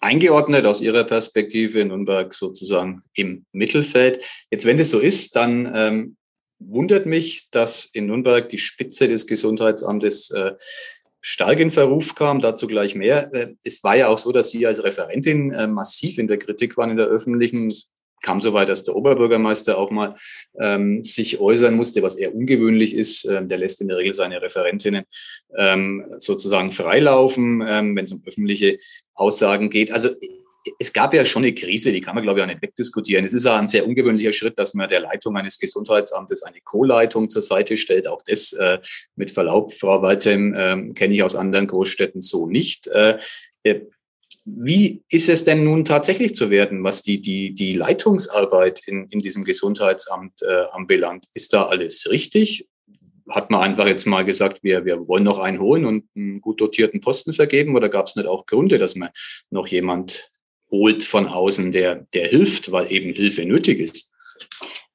[0.01, 4.25] eingeordnet aus Ihrer Perspektive in Nürnberg sozusagen im Mittelfeld.
[4.51, 6.17] Jetzt, wenn das so ist, dann ähm,
[6.59, 10.53] wundert mich, dass in Nürnberg die Spitze des Gesundheitsamtes äh,
[11.29, 12.39] stark in Verruf kam.
[12.39, 13.35] Dazu gleich mehr.
[13.35, 16.77] Äh, es war ja auch so, dass Sie als Referentin äh, massiv in der Kritik
[16.77, 17.67] waren in der öffentlichen.
[17.67, 17.91] Es
[18.23, 20.15] kam so weit, dass der Oberbürgermeister auch mal
[20.61, 23.25] ähm, sich äußern musste, was eher ungewöhnlich ist.
[23.25, 25.05] Ähm, der lässt in der Regel seine Referentinnen
[25.59, 28.79] ähm, sozusagen freilaufen, ähm, wenn es um öffentliche
[29.15, 29.91] Aussagen geht.
[29.91, 30.11] Also
[30.79, 33.25] es gab ja schon eine Krise, die kann man, glaube ich, auch nicht wegdiskutieren.
[33.25, 37.29] Es ist ja ein sehr ungewöhnlicher Schritt, dass man der Leitung eines Gesundheitsamtes eine Co-Leitung
[37.29, 38.09] zur Seite stellt.
[38.09, 38.79] Auch das, äh,
[39.15, 42.87] mit Verlaub, Frau Waltem, äh, kenne ich aus anderen Großstädten so nicht.
[42.89, 43.19] Äh,
[43.63, 43.81] äh
[44.49, 49.19] wie ist es denn nun tatsächlich zu werden, was die, die, die Leitungsarbeit in, in
[49.19, 51.27] diesem Gesundheitsamt äh, anbelangt?
[51.35, 52.69] Ist da alles richtig?
[53.29, 56.61] Hat man einfach jetzt mal gesagt, wir, wir wollen noch einen holen und einen gut
[56.61, 57.75] dotierten Posten vergeben?
[57.75, 59.11] Oder gab es nicht auch Gründe, dass man
[59.51, 60.31] noch jemand
[60.77, 64.13] holt von außen, der, der hilft, weil eben Hilfe nötig ist?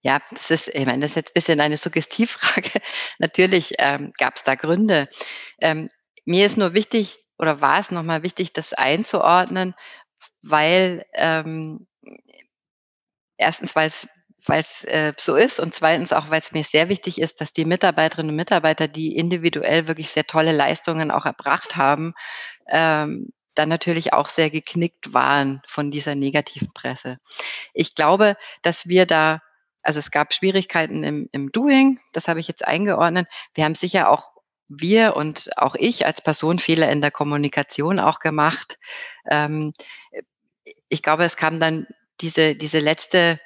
[0.03, 2.69] Ja, das ist, ich meine, das ist jetzt ein bisschen eine Suggestivfrage.
[3.19, 5.09] Natürlich ähm, gab es da Gründe.
[5.59, 5.89] Ähm,
[6.25, 9.73] mir ist nur wichtig, oder war es nochmal wichtig, das einzuordnen,
[10.41, 11.87] weil ähm,
[13.37, 14.07] erstens, weil es
[14.47, 17.53] weil es äh, so ist und zweitens auch, weil es mir sehr wichtig ist, dass
[17.53, 22.13] die Mitarbeiterinnen und Mitarbeiter, die individuell wirklich sehr tolle Leistungen auch erbracht haben,
[22.67, 27.17] ähm, dann natürlich auch sehr geknickt waren von dieser negativen Presse.
[27.73, 29.41] Ich glaube, dass wir da,
[29.81, 33.27] also es gab Schwierigkeiten im, im Doing, das habe ich jetzt eingeordnet.
[33.53, 34.31] Wir haben sicher auch
[34.67, 38.79] wir und auch ich als Person Fehler in der Kommunikation auch gemacht.
[39.29, 39.73] Ähm,
[40.87, 41.87] ich glaube, es kam dann
[42.21, 43.39] diese, diese letzte,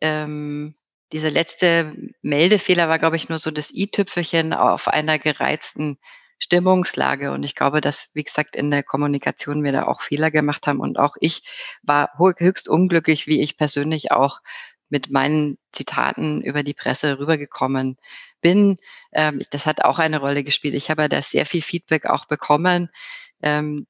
[0.00, 0.74] ähm,
[1.12, 5.98] diese letzte Meldefehler war, glaube ich, nur so das i-Tüpfelchen auf einer gereizten
[6.38, 7.32] Stimmungslage.
[7.32, 10.80] Und ich glaube, dass, wie gesagt, in der Kommunikation wir da auch Fehler gemacht haben.
[10.80, 11.42] Und auch ich
[11.82, 14.40] war höchst unglücklich, wie ich persönlich auch
[14.88, 17.96] mit meinen Zitaten über die Presse rübergekommen
[18.40, 18.78] bin.
[19.12, 20.74] Ähm, das hat auch eine Rolle gespielt.
[20.74, 22.90] Ich habe da sehr viel Feedback auch bekommen.
[23.42, 23.86] Ähm,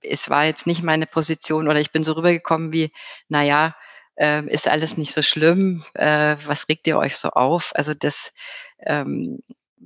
[0.00, 2.92] es war jetzt nicht meine Position oder ich bin so rübergekommen wie,
[3.28, 3.76] naja,
[4.16, 7.72] äh, ist alles nicht so schlimm, äh, was regt ihr euch so auf?
[7.74, 8.32] Also das,
[8.80, 9.40] ähm,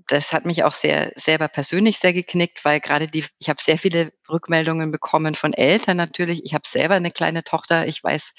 [0.08, 3.78] das hat mich auch sehr selber persönlich sehr geknickt, weil gerade die, ich habe sehr
[3.78, 6.44] viele Rückmeldungen bekommen von Eltern natürlich.
[6.44, 7.86] Ich habe selber eine kleine Tochter.
[7.86, 8.34] Ich weiß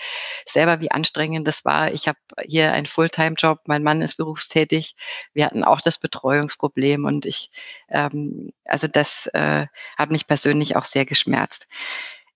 [0.46, 1.92] selber, wie anstrengend das war.
[1.92, 3.62] Ich habe hier einen Fulltime-Job.
[3.66, 4.96] Mein Mann ist berufstätig.
[5.34, 7.52] Wir hatten auch das Betreuungsproblem und ich,
[7.90, 11.68] ähm, also das äh, hat mich persönlich auch sehr geschmerzt.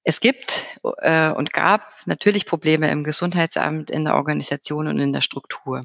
[0.04, 0.66] Es gibt
[1.00, 5.84] äh, und gab natürlich Probleme im Gesundheitsamt, in der Organisation und in der Struktur.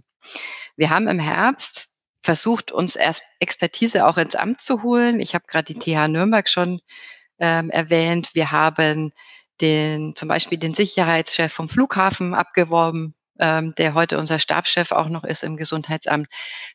[0.76, 1.91] Wir haben im Herbst
[2.22, 5.20] versucht, uns erst Expertise auch ins Amt zu holen.
[5.20, 6.80] Ich habe gerade die TH Nürnberg schon
[7.38, 8.30] ähm, erwähnt.
[8.34, 9.12] Wir haben
[9.60, 15.24] den, zum Beispiel den Sicherheitschef vom Flughafen abgeworben, ähm, der heute unser Stabschef auch noch
[15.24, 16.28] ist im Gesundheitsamt.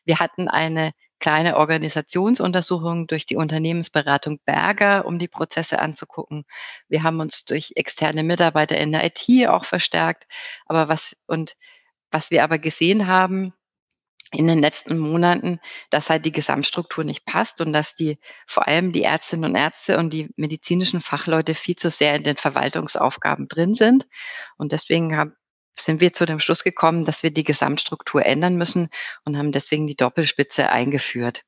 [0.04, 6.44] Wir hatten eine kleine Organisationsuntersuchung durch die Unternehmensberatung Berger, um die Prozesse anzugucken.
[6.88, 10.26] Wir haben uns durch externe Mitarbeiter in der IT auch verstärkt.
[10.66, 11.56] Aber was, und
[12.10, 13.52] was wir aber gesehen haben,
[14.32, 15.60] in den letzten Monaten,
[15.90, 19.98] dass halt die Gesamtstruktur nicht passt und dass die vor allem die Ärztinnen und Ärzte
[19.98, 24.06] und die medizinischen Fachleute viel zu sehr in den Verwaltungsaufgaben drin sind.
[24.56, 25.34] Und deswegen haben,
[25.78, 28.88] sind wir zu dem Schluss gekommen, dass wir die Gesamtstruktur ändern müssen
[29.24, 31.44] und haben deswegen die Doppelspitze eingeführt.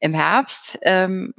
[0.00, 1.34] Im Herbst ähm,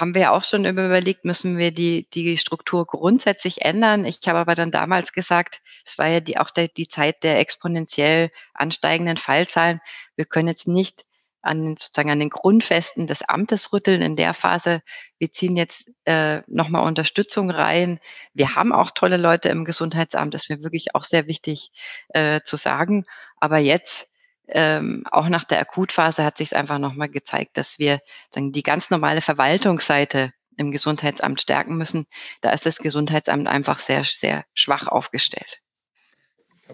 [0.00, 4.06] haben wir auch schon überlegt, müssen wir die, die Struktur grundsätzlich ändern.
[4.06, 7.38] Ich habe aber dann damals gesagt, es war ja die, auch der, die Zeit der
[7.38, 9.80] exponentiell ansteigenden Fallzahlen.
[10.16, 11.04] Wir können jetzt nicht
[11.42, 14.82] an sozusagen an den Grundfesten des Amtes rütteln in der Phase.
[15.18, 17.98] Wir ziehen jetzt äh, nochmal Unterstützung rein.
[18.34, 21.70] Wir haben auch tolle Leute im Gesundheitsamt, das ist mir wirklich auch sehr wichtig
[22.10, 23.04] äh, zu sagen.
[23.36, 24.09] Aber jetzt
[24.52, 28.00] ähm, auch nach der Akutphase hat sich es einfach nochmal gezeigt, dass wir
[28.34, 32.06] sagen, die ganz normale Verwaltungsseite im Gesundheitsamt stärken müssen.
[32.42, 35.60] Da ist das Gesundheitsamt einfach sehr, sehr schwach aufgestellt.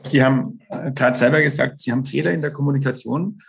[0.02, 3.40] Sie haben äh, gerade selber gesagt, Sie haben Fehler in der Kommunikation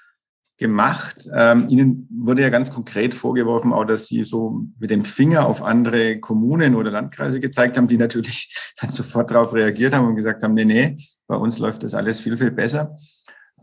[0.57, 1.27] gemacht.
[1.33, 5.61] Ähm, Ihnen wurde ja ganz konkret vorgeworfen, auch dass Sie so mit dem Finger auf
[5.61, 10.43] andere Kommunen oder Landkreise gezeigt haben, die natürlich dann sofort darauf reagiert haben und gesagt
[10.43, 10.95] haben, nee, nee,
[11.27, 12.97] bei uns läuft das alles viel, viel besser.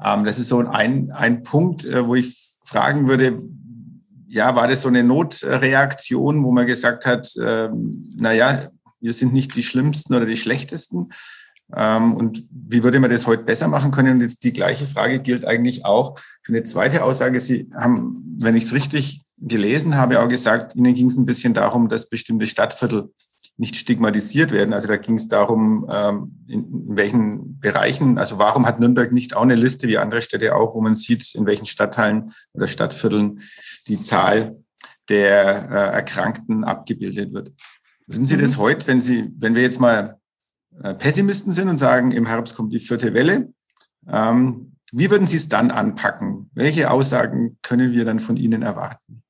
[0.02, 3.42] Ähm, das ist so ein, ein Punkt, äh, wo ich fragen würde,
[4.26, 8.68] ja, war das so eine Notreaktion, wo man gesagt hat, ähm, na ja,
[9.00, 11.10] wir sind nicht die Schlimmsten oder die Schlechtesten?
[11.74, 14.14] Ähm, und wie würde man das heute besser machen können?
[14.14, 17.38] Und jetzt die gleiche Frage gilt eigentlich auch für eine zweite Aussage.
[17.38, 21.54] Sie haben, wenn ich es richtig gelesen habe, auch gesagt, Ihnen ging es ein bisschen
[21.54, 23.10] darum, dass bestimmte Stadtviertel
[23.56, 24.74] nicht stigmatisiert werden.
[24.74, 29.42] Also da ging es darum, ähm, in, welchen Bereichen, also warum hat Nürnberg nicht auch
[29.42, 33.40] eine Liste wie andere Städte auch, wo man sieht, in welchen Stadtteilen oder Stadtvierteln
[33.86, 34.56] die Zahl
[35.08, 37.52] der äh, Erkrankten abgebildet wird.
[38.06, 38.62] Wissen Sie das mhm.
[38.62, 40.18] heute, wenn Sie, wenn wir jetzt mal
[40.82, 43.52] äh, Pessimisten sind und sagen, im Herbst kommt die vierte Welle,
[44.08, 46.50] ähm, wie würden Sie es dann anpacken?
[46.54, 49.22] Welche Aussagen können wir dann von Ihnen erwarten?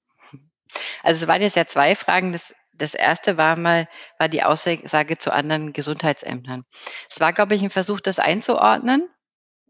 [1.03, 2.33] Also es waren jetzt ja zwei Fragen.
[2.33, 6.65] Das das erste war mal, war die Aussage zu anderen Gesundheitsämtern.
[7.09, 9.09] Es war, glaube ich, ein Versuch, das einzuordnen.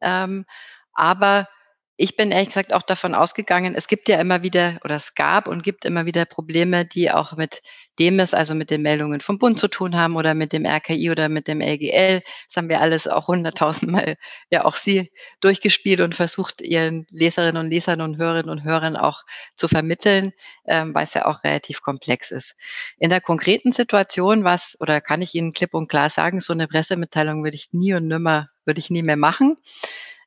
[0.01, 0.47] Ähm,
[0.93, 1.49] aber
[1.97, 5.47] ich bin ehrlich gesagt auch davon ausgegangen, es gibt ja immer wieder oder es gab
[5.47, 7.63] und gibt immer wieder Probleme, die auch mit
[7.99, 11.11] dem es, also mit den Meldungen vom Bund zu tun haben oder mit dem RKI
[11.11, 12.23] oder mit dem LGL.
[12.47, 14.17] Das haben wir alles auch hunderttausendmal,
[14.51, 19.23] ja auch Sie durchgespielt und versucht, Ihren Leserinnen und Lesern und Hörerinnen und Hörern auch
[19.57, 20.33] zu vermitteln,
[20.67, 22.57] ähm, weil es ja auch relativ komplex ist.
[22.99, 26.69] In der konkreten Situation was, oder kann ich Ihnen klipp und klar sagen, so eine
[26.69, 29.57] Pressemitteilung würde ich nie und nimmer, würde ich nie mehr machen.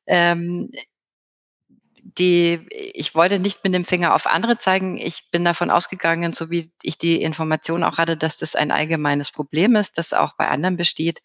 [0.06, 0.70] Ähm,
[2.02, 4.98] die, ich wollte nicht mit dem Finger auf andere zeigen.
[4.98, 9.30] Ich bin davon ausgegangen, so wie ich die Information auch hatte, dass das ein allgemeines
[9.30, 11.22] Problem ist, das auch bei anderen besteht.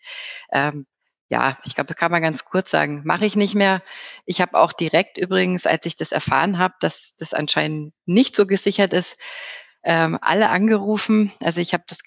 [0.51, 0.85] Ähm,
[1.29, 3.01] ja, ich glaube, das kann man ganz kurz sagen.
[3.05, 3.81] Mache ich nicht mehr.
[4.25, 8.45] Ich habe auch direkt übrigens, als ich das erfahren habe, dass das anscheinend nicht so
[8.45, 9.17] gesichert ist,
[9.83, 11.31] ähm, alle angerufen.
[11.41, 11.99] Also ich habe das,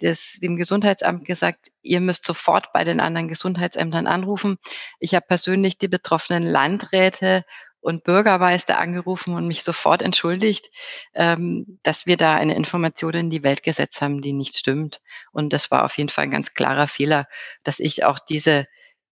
[0.00, 4.58] das dem Gesundheitsamt gesagt, ihr müsst sofort bei den anderen Gesundheitsämtern anrufen.
[4.98, 7.44] Ich habe persönlich die betroffenen Landräte
[7.82, 10.70] und Bürgermeister angerufen und mich sofort entschuldigt,
[11.14, 15.02] ähm, dass wir da eine Information in die Welt gesetzt haben, die nicht stimmt.
[15.32, 17.28] Und das war auf jeden Fall ein ganz klarer Fehler,
[17.64, 18.66] dass ich auch diese,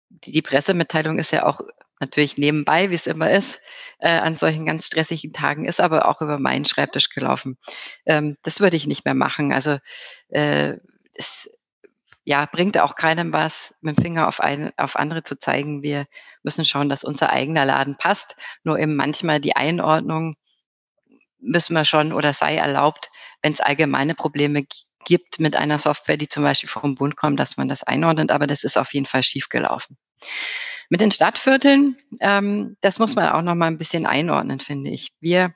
[0.10, 1.62] die, Pressemitteilung ist ja auch
[2.00, 3.62] natürlich nebenbei, wie es immer ist,
[4.00, 7.58] äh, an solchen ganz stressigen Tagen ist, aber auch über meinen Schreibtisch gelaufen.
[8.06, 9.54] Ähm, das würde ich nicht mehr machen.
[9.54, 9.78] Also
[10.30, 10.78] äh,
[11.14, 11.55] es,
[12.26, 15.84] ja, bringt auch keinem was, mit dem Finger auf, ein, auf andere zu zeigen.
[15.84, 16.08] Wir
[16.42, 18.36] müssen schauen, dass unser eigener Laden passt.
[18.64, 20.36] Nur eben manchmal die Einordnung
[21.40, 23.12] müssen wir schon oder sei erlaubt,
[23.44, 24.66] wenn es allgemeine Probleme
[25.06, 28.32] gibt mit einer Software, die zum Beispiel vom Bund kommt, dass man das einordnet.
[28.32, 29.96] Aber das ist auf jeden Fall schiefgelaufen.
[30.90, 35.14] Mit den Stadtvierteln, ähm, das muss man auch noch mal ein bisschen einordnen, finde ich.
[35.20, 35.54] Wir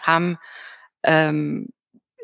[0.00, 0.38] haben
[1.02, 1.70] ähm,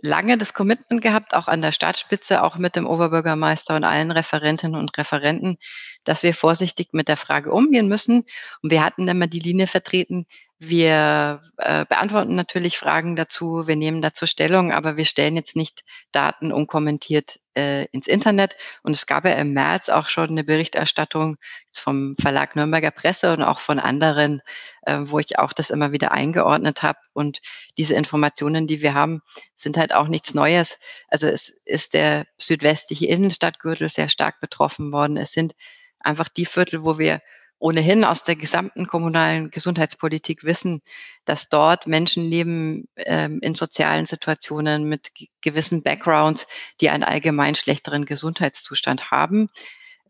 [0.02, 4.78] lange das Commitment gehabt, auch an der Staatsspitze, auch mit dem Oberbürgermeister und allen Referentinnen
[4.78, 5.58] und Referenten,
[6.04, 8.24] dass wir vorsichtig mit der Frage umgehen müssen.
[8.62, 10.26] Und wir hatten immer die Linie vertreten,
[10.60, 15.84] wir äh, beantworten natürlich Fragen dazu, wir nehmen dazu Stellung, aber wir stellen jetzt nicht
[16.10, 18.56] Daten unkommentiert äh, ins Internet.
[18.82, 21.36] Und es gab ja im März auch schon eine Berichterstattung
[21.70, 24.40] vom Verlag Nürnberger Presse und auch von anderen,
[24.82, 26.98] äh, wo ich auch das immer wieder eingeordnet habe.
[27.12, 27.40] Und
[27.76, 29.20] diese Informationen, die wir haben,
[29.54, 30.80] sind halt auch nichts Neues.
[31.06, 35.16] Also es ist der südwestliche Innenstadtgürtel sehr stark betroffen worden.
[35.18, 35.54] Es sind
[36.00, 37.20] einfach die Viertel, wo wir
[37.58, 40.80] ohnehin aus der gesamten kommunalen Gesundheitspolitik wissen,
[41.24, 46.46] dass dort Menschen leben ähm, in sozialen Situationen mit gewissen Backgrounds,
[46.80, 49.48] die einen allgemein schlechteren Gesundheitszustand haben,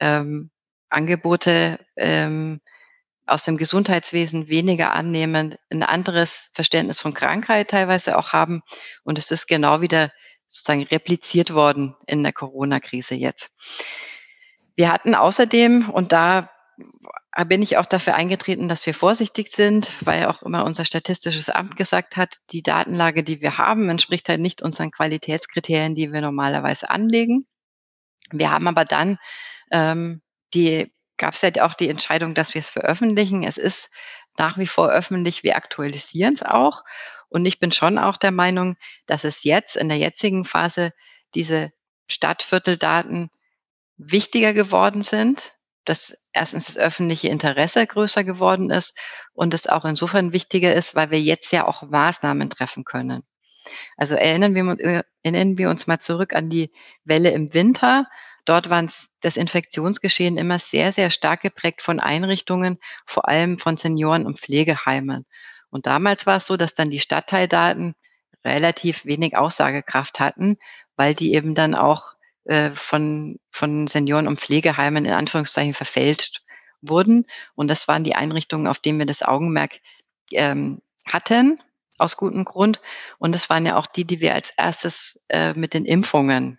[0.00, 0.50] ähm,
[0.90, 2.60] Angebote ähm,
[3.26, 8.62] aus dem Gesundheitswesen weniger annehmen, ein anderes Verständnis von Krankheit teilweise auch haben.
[9.04, 10.10] Und es ist genau wieder
[10.46, 13.50] sozusagen repliziert worden in der Corona-Krise jetzt.
[14.76, 16.50] Wir hatten außerdem, und da
[17.46, 21.76] bin ich auch dafür eingetreten, dass wir vorsichtig sind, weil auch immer unser Statistisches Amt
[21.76, 26.90] gesagt hat, die Datenlage, die wir haben, entspricht halt nicht unseren Qualitätskriterien, die wir normalerweise
[26.90, 27.46] anlegen.
[28.32, 29.18] Wir haben aber dann
[29.70, 30.22] ähm,
[30.54, 33.42] die gab es halt auch die Entscheidung, dass wir es veröffentlichen.
[33.42, 33.92] Es ist
[34.36, 36.84] nach wie vor öffentlich, wir aktualisieren es auch.
[37.28, 40.92] Und ich bin schon auch der Meinung, dass es jetzt in der jetzigen Phase
[41.34, 41.72] diese
[42.08, 43.30] Stadtvierteldaten
[43.96, 45.52] wichtiger geworden sind,
[45.88, 48.96] dass erstens das öffentliche Interesse größer geworden ist
[49.32, 53.22] und es auch insofern wichtiger ist, weil wir jetzt ja auch Maßnahmen treffen können.
[53.96, 56.72] Also erinnern wir, äh, erinnern wir uns mal zurück an die
[57.04, 58.06] Welle im Winter.
[58.44, 58.86] Dort war
[59.20, 65.26] das Infektionsgeschehen immer sehr, sehr stark geprägt von Einrichtungen, vor allem von Senioren und Pflegeheimen.
[65.70, 67.94] Und damals war es so, dass dann die Stadtteildaten
[68.44, 70.56] relativ wenig Aussagekraft hatten,
[70.96, 72.14] weil die eben dann auch
[72.48, 76.40] äh, von, von Senioren- und Pflegeheimen in Anführungszeichen verfälscht
[76.80, 77.26] wurden.
[77.54, 79.80] Und das waren die Einrichtungen, auf denen wir das Augenmerk
[80.32, 81.60] ähm, hatten,
[81.98, 82.80] aus gutem Grund.
[83.18, 86.58] Und das waren ja auch die, die wir als erstes äh, mit den Impfungen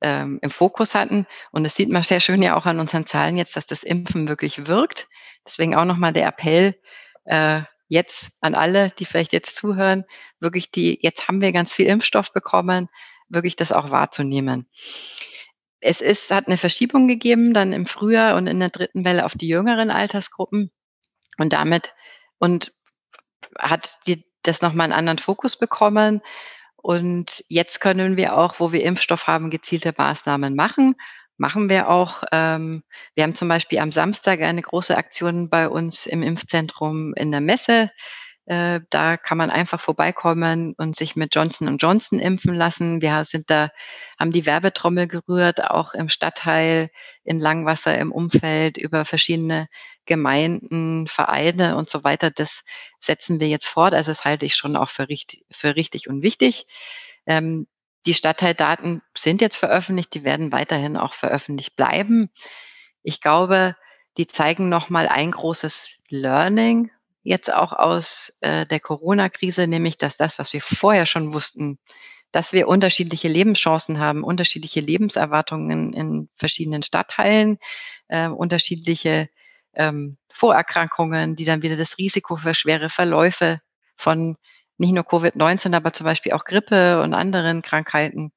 [0.00, 1.26] ähm, im Fokus hatten.
[1.50, 4.28] Und das sieht man sehr schön ja auch an unseren Zahlen jetzt, dass das Impfen
[4.28, 5.08] wirklich wirkt.
[5.44, 6.78] Deswegen auch nochmal der Appell
[7.24, 10.04] äh, jetzt an alle, die vielleicht jetzt zuhören,
[10.38, 12.88] wirklich die, jetzt haben wir ganz viel Impfstoff bekommen,
[13.28, 14.68] wirklich das auch wahrzunehmen.
[15.80, 19.34] Es ist, hat eine Verschiebung gegeben, dann im Frühjahr und in der dritten Welle auf
[19.34, 20.70] die jüngeren Altersgruppen
[21.38, 21.94] und damit
[22.38, 22.72] und
[23.58, 26.22] hat die, das nochmal einen anderen Fokus bekommen.
[26.76, 30.94] Und jetzt können wir auch, wo wir Impfstoff haben, gezielte Maßnahmen machen.
[31.36, 32.22] Machen wir auch.
[32.32, 32.82] Ähm,
[33.14, 37.42] wir haben zum Beispiel am Samstag eine große Aktion bei uns im Impfzentrum in der
[37.42, 37.90] Messe.
[38.46, 43.02] Äh, da kann man einfach vorbeikommen und sich mit Johnson Johnson impfen lassen.
[43.02, 43.70] Wir sind da,
[44.20, 46.90] haben die Werbetrommel gerührt, auch im Stadtteil,
[47.24, 49.68] in Langwasser, im Umfeld, über verschiedene
[50.06, 52.30] Gemeinden, Vereine und so weiter.
[52.30, 52.64] Das
[53.00, 53.94] setzen wir jetzt fort.
[53.94, 56.66] Also das halte ich schon auch für richtig, für richtig und wichtig.
[57.26, 57.66] Ähm,
[58.06, 62.30] die Stadtteildaten sind jetzt veröffentlicht, die werden weiterhin auch veröffentlicht bleiben.
[63.02, 63.74] Ich glaube,
[64.16, 66.92] die zeigen nochmal ein großes Learning
[67.26, 71.78] jetzt auch aus äh, der Corona-Krise, nämlich dass das, was wir vorher schon wussten,
[72.30, 77.58] dass wir unterschiedliche Lebenschancen haben, unterschiedliche Lebenserwartungen in verschiedenen Stadtteilen,
[78.08, 79.28] äh, unterschiedliche
[79.74, 83.60] ähm, Vorerkrankungen, die dann wieder das Risiko für schwere Verläufe
[83.96, 84.36] von
[84.78, 88.32] nicht nur Covid-19, aber zum Beispiel auch Grippe und anderen Krankheiten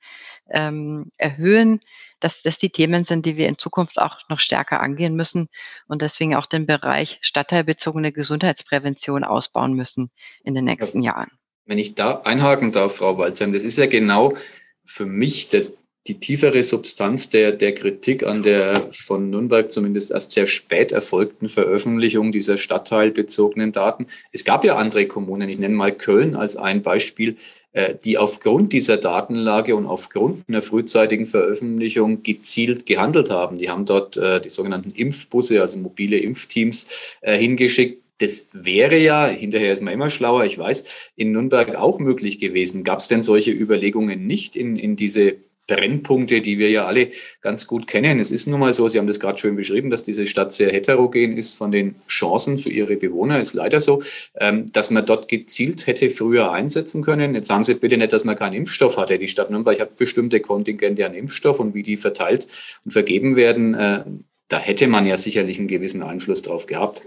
[0.50, 1.82] ähm, erhöhen,
[2.20, 5.48] dass das die Themen sind, die wir in Zukunft auch noch stärker angehen müssen
[5.88, 10.12] und deswegen auch den Bereich stadtteilbezogene Gesundheitsprävention ausbauen müssen
[10.44, 11.12] in den nächsten ja.
[11.12, 11.32] Jahren.
[11.66, 14.34] Wenn ich da einhaken darf, Frau Walzheim, das ist ja genau
[14.86, 15.68] für mich der
[16.10, 21.50] die tiefere Substanz der, der Kritik an der von Nürnberg zumindest erst sehr spät erfolgten
[21.50, 24.08] Veröffentlichung dieser stadtteilbezogenen Daten.
[24.32, 27.38] Es gab ja andere Kommunen, ich nenne mal Köln als ein Beispiel,
[27.74, 33.60] äh, die aufgrund dieser Datenlage und aufgrund einer frühzeitigen Veröffentlichung gezielt gehandelt haben.
[33.60, 36.88] Die haben dort äh, die sogenannten Impfbusse, also mobile Impfteams,
[37.22, 38.02] äh, hingeschickt.
[38.18, 42.84] Das wäre ja, hinterher ist man immer schlauer, ich weiß, in Nürnberg auch möglich gewesen.
[42.84, 45.38] Gab es denn solche Überlegungen nicht in, in diese
[45.70, 48.20] Brennpunkte, die wir ja alle ganz gut kennen.
[48.20, 50.72] Es ist nun mal so, Sie haben das gerade schön beschrieben, dass diese Stadt sehr
[50.72, 53.40] heterogen ist von den Chancen für ihre Bewohner.
[53.40, 54.02] Ist leider so,
[54.36, 57.36] ähm, dass man dort gezielt hätte früher einsetzen können.
[57.36, 59.20] Jetzt sagen Sie bitte nicht, dass man keinen Impfstoff hatte.
[59.20, 62.48] Die Stadt Nürnberg hat bestimmte Kontingente an Impfstoff und wie die verteilt
[62.84, 64.04] und vergeben werden, äh,
[64.50, 67.04] da hätte man ja sicherlich einen gewissen Einfluss drauf gehabt.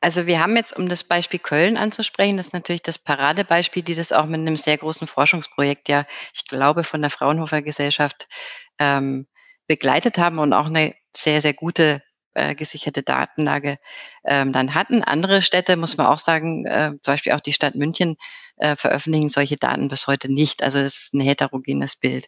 [0.00, 3.94] Also wir haben jetzt, um das Beispiel Köln anzusprechen, das ist natürlich das Paradebeispiel, die
[3.94, 8.28] das auch mit einem sehr großen Forschungsprojekt ja, ich glaube, von der Fraunhofer Gesellschaft
[8.78, 9.26] ähm,
[9.66, 12.02] begleitet haben und auch eine sehr, sehr gute
[12.34, 13.78] äh, gesicherte Datenlage
[14.24, 15.02] ähm, dann hatten.
[15.02, 18.16] Andere Städte, muss man auch sagen, äh, zum Beispiel auch die Stadt München,
[18.58, 20.62] äh, veröffentlichen solche Daten bis heute nicht.
[20.62, 22.26] Also es ist ein heterogenes Bild.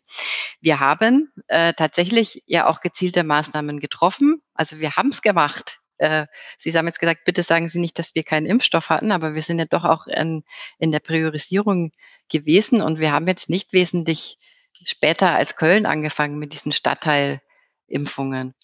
[0.61, 4.43] Wir haben äh, tatsächlich ja auch gezielte Maßnahmen getroffen.
[4.55, 8.15] Also wir haben es gemacht äh, Sie haben jetzt gesagt, bitte sagen Sie nicht, dass
[8.15, 10.45] wir keinen Impfstoff hatten, aber wir sind ja doch auch in,
[10.79, 11.93] in der Priorisierung
[12.29, 14.39] gewesen und wir haben jetzt nicht wesentlich
[14.85, 18.55] später als Köln angefangen mit diesen Stadtteilimpfungen.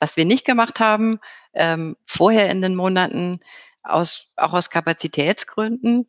[0.00, 1.20] Was wir nicht gemacht haben,
[1.54, 3.40] ähm, vorher in den Monaten,
[3.82, 6.08] aus, auch aus Kapazitätsgründen,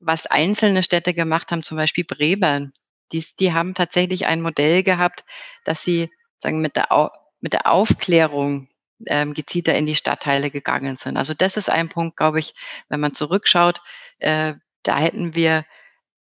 [0.00, 2.72] was einzelne Städte gemacht haben, zum Beispiel Bremen,
[3.12, 5.24] die, die haben tatsächlich ein Modell gehabt,
[5.64, 8.68] dass sie sagen mit der, mit der Aufklärung
[9.06, 11.16] ähm, gezielter in die Stadtteile gegangen sind.
[11.16, 12.54] Also das ist ein Punkt, glaube ich,
[12.88, 13.80] wenn man zurückschaut,
[14.18, 15.64] äh, da hätten wir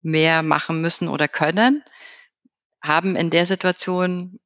[0.01, 1.83] mehr machen müssen oder können,
[2.81, 4.39] haben in der Situation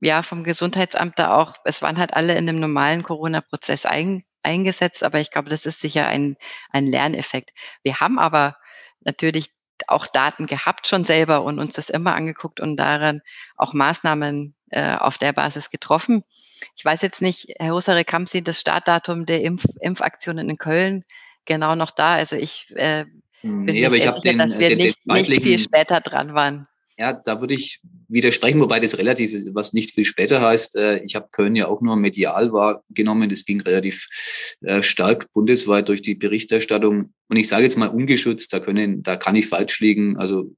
[0.00, 5.04] ja vom Gesundheitsamt da auch, es waren halt alle in einem normalen Corona-Prozess ein, eingesetzt,
[5.04, 6.36] aber ich glaube, das ist sicher ein,
[6.70, 7.50] ein Lerneffekt.
[7.82, 8.56] Wir haben aber
[9.00, 9.50] natürlich
[9.86, 13.22] auch Daten gehabt schon selber und uns das immer angeguckt und daran
[13.56, 16.24] auch Maßnahmen äh, auf der Basis getroffen.
[16.76, 21.04] Ich weiß jetzt nicht, Herr Husarek, haben Sie das Startdatum der Impf Impfaktionen in Köln
[21.44, 22.14] genau noch da?
[22.14, 23.04] Also ich äh,
[23.42, 26.66] bin nee, ich sicher, den, dass wir den, nicht, den nicht viel später dran waren.
[26.98, 30.76] Ja, da würde ich widersprechen, wobei das relativ was nicht viel später heißt.
[30.76, 33.30] Äh, ich habe Köln ja auch nur medial wahrgenommen.
[33.30, 34.06] Das ging relativ
[34.60, 37.14] äh, stark bundesweit durch die Berichterstattung.
[37.28, 40.18] Und ich sage jetzt mal ungeschützt, da können, da kann ich falsch liegen.
[40.18, 40.54] Also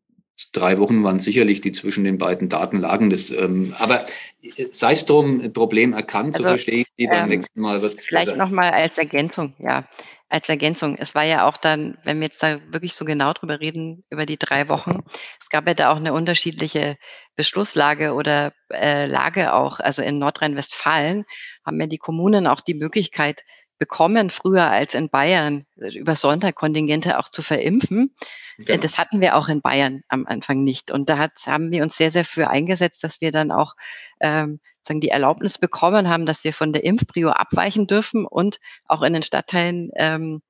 [0.52, 3.10] drei Wochen waren sicherlich die zwischen den beiden Daten lagen.
[3.10, 4.06] Das, ähm, aber
[4.42, 7.06] äh, sei es drum, Problem erkannt, also, so verstehe ich die.
[7.06, 9.88] Beim ähm, nächsten Mal wird es Vielleicht nochmal als Ergänzung, ja.
[10.28, 10.96] Als Ergänzung.
[10.98, 14.24] Es war ja auch dann, wenn wir jetzt da wirklich so genau drüber reden, über
[14.24, 15.00] die drei Wochen,
[15.38, 16.96] es gab ja da auch eine unterschiedliche
[17.36, 19.78] Beschlusslage oder äh, Lage auch.
[19.78, 21.26] Also in Nordrhein-Westfalen
[21.66, 23.44] haben ja die Kommunen auch die Möglichkeit,
[23.82, 28.14] bekommen, früher als in Bayern, über Sonderkontingente auch zu verimpfen.
[28.58, 28.78] Genau.
[28.78, 30.90] Das hatten wir auch in Bayern am Anfang nicht.
[30.90, 33.74] Und da hat, haben wir uns sehr, sehr für eingesetzt, dass wir dann auch
[34.20, 39.02] ähm, sagen, die Erlaubnis bekommen haben, dass wir von der Impfprio abweichen dürfen und auch
[39.02, 40.42] in den Stadtteilen ähm,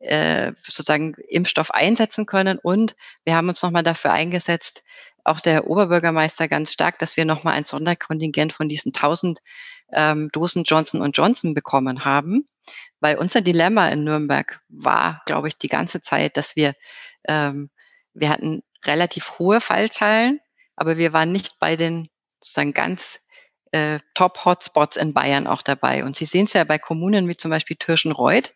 [0.00, 2.58] äh, sozusagen Impfstoff einsetzen können.
[2.62, 2.94] Und
[3.24, 4.82] wir haben uns nochmal dafür eingesetzt,
[5.28, 9.40] auch der Oberbürgermeister ganz stark, dass wir nochmal ein Sonderkontingent von diesen 1000
[9.92, 12.48] ähm, Dosen Johnson Johnson bekommen haben.
[13.00, 16.74] Weil unser Dilemma in Nürnberg war, glaube ich, die ganze Zeit, dass wir,
[17.26, 17.70] ähm,
[18.12, 20.40] wir hatten relativ hohe Fallzahlen,
[20.76, 22.08] aber wir waren nicht bei den
[22.40, 23.20] sozusagen ganz
[23.72, 26.04] äh, Top-Hotspots in Bayern auch dabei.
[26.04, 28.54] Und Sie sehen es ja bei Kommunen wie zum Beispiel Tirschenreuth,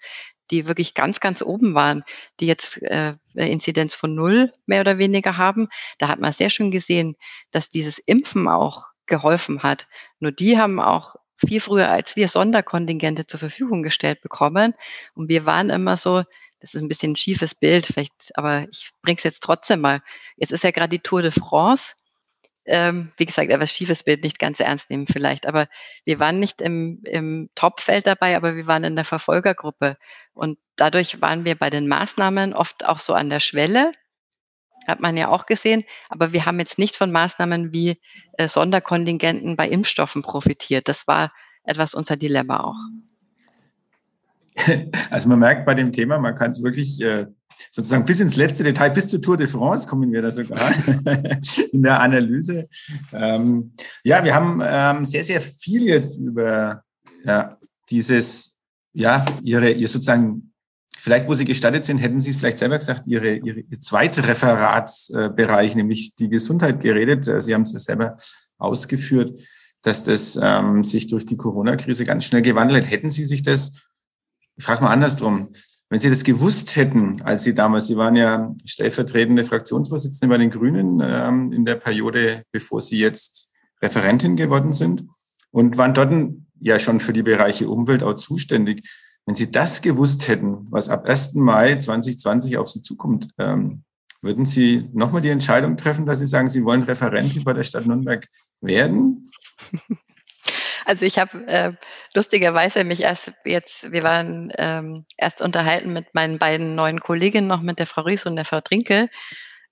[0.50, 2.04] die wirklich ganz, ganz oben waren,
[2.40, 5.68] die jetzt äh, Inzidenz von null mehr oder weniger haben.
[5.98, 7.16] Da hat man sehr schön gesehen,
[7.50, 9.88] dass dieses Impfen auch geholfen hat.
[10.20, 14.74] Nur die haben auch viel früher als wir Sonderkontingente zur Verfügung gestellt bekommen.
[15.14, 16.22] Und wir waren immer so,
[16.60, 20.00] das ist ein bisschen ein schiefes Bild, vielleicht, aber ich bringe es jetzt trotzdem mal.
[20.36, 21.94] Jetzt ist ja gerade die Tour de France.
[22.64, 25.66] Ähm, wie gesagt, etwas schiefes Bild nicht ganz ernst nehmen vielleicht, aber
[26.04, 29.96] wir waren nicht im, im Topfeld dabei, aber wir waren in der Verfolgergruppe.
[30.32, 33.92] Und dadurch waren wir bei den Maßnahmen oft auch so an der Schwelle,
[34.86, 35.84] hat man ja auch gesehen.
[36.08, 38.00] Aber wir haben jetzt nicht von Maßnahmen wie
[38.38, 40.88] äh, Sonderkontingenten bei Impfstoffen profitiert.
[40.88, 41.32] Das war
[41.64, 42.76] etwas unser Dilemma auch.
[45.10, 47.26] Also man merkt bei dem Thema, man kann es wirklich äh,
[47.70, 50.58] sozusagen bis ins letzte Detail, bis zur Tour de France kommen wir da sogar
[51.72, 52.68] in der Analyse.
[53.12, 53.72] Ähm,
[54.04, 56.82] ja, wir haben ähm, sehr, sehr viel jetzt über
[57.24, 57.58] ja,
[57.90, 58.56] dieses,
[58.92, 60.52] ja, ihre, ihr sozusagen
[61.02, 64.28] Vielleicht, wo Sie gestattet sind, hätten Sie es vielleicht selber gesagt, Ihre, Ihre Ihr zweiter
[64.28, 67.26] Referatsbereich, nämlich die Gesundheit geredet.
[67.26, 68.16] Äh, Sie haben es ja selber
[68.56, 69.36] ausgeführt,
[69.82, 72.90] dass das ähm, sich durch die Corona-Krise ganz schnell gewandelt hat.
[72.92, 73.82] Hätten Sie sich das,
[74.56, 75.50] ich frage mal andersrum,
[75.92, 80.50] wenn Sie das gewusst hätten, als Sie damals, Sie waren ja stellvertretende Fraktionsvorsitzende bei den
[80.50, 83.50] Grünen ähm, in der Periode, bevor Sie jetzt
[83.82, 85.04] Referentin geworden sind
[85.50, 86.14] und waren dort
[86.60, 88.88] ja schon für die Bereiche Umwelt auch zuständig.
[89.26, 91.34] Wenn Sie das gewusst hätten, was ab 1.
[91.34, 93.84] Mai 2020 auf Sie zukommt, ähm,
[94.22, 97.86] würden Sie nochmal die Entscheidung treffen, dass Sie sagen, Sie wollen Referentin bei der Stadt
[97.86, 98.26] Nürnberg
[98.60, 99.28] werden?
[100.84, 101.72] Also ich habe äh,
[102.14, 107.62] lustigerweise mich erst jetzt, wir waren ähm, erst unterhalten mit meinen beiden neuen Kolleginnen noch,
[107.62, 109.08] mit der Frau Ries und der Frau Trinkel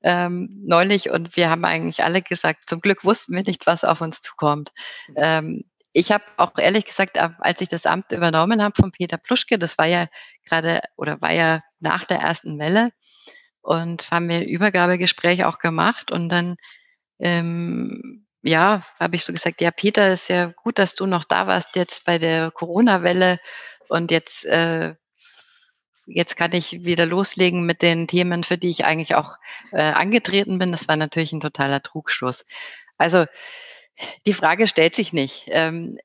[0.03, 4.01] ähm, neulich und wir haben eigentlich alle gesagt, zum Glück wussten wir nicht, was auf
[4.01, 4.73] uns zukommt.
[5.17, 9.59] Ähm, ich habe auch ehrlich gesagt, als ich das Amt übernommen habe von Peter Pluschke,
[9.59, 10.07] das war ja
[10.45, 12.91] gerade oder war ja nach der ersten Welle
[13.61, 16.57] und haben wir Übergabegespräch auch gemacht und dann
[17.19, 21.47] ähm, ja, habe ich so gesagt, ja, Peter, ist ja gut, dass du noch da
[21.47, 23.39] warst jetzt bei der Corona-Welle
[23.89, 24.95] und jetzt äh,
[26.07, 29.37] jetzt kann ich wieder loslegen mit den Themen, für die ich eigentlich auch
[29.73, 30.73] äh, angetreten bin.
[30.73, 32.45] Das war natürlich ein totaler Trugschluss.
[32.99, 33.27] Also
[34.27, 35.45] die Frage stellt sich nicht.
[35.49, 35.99] Ähm,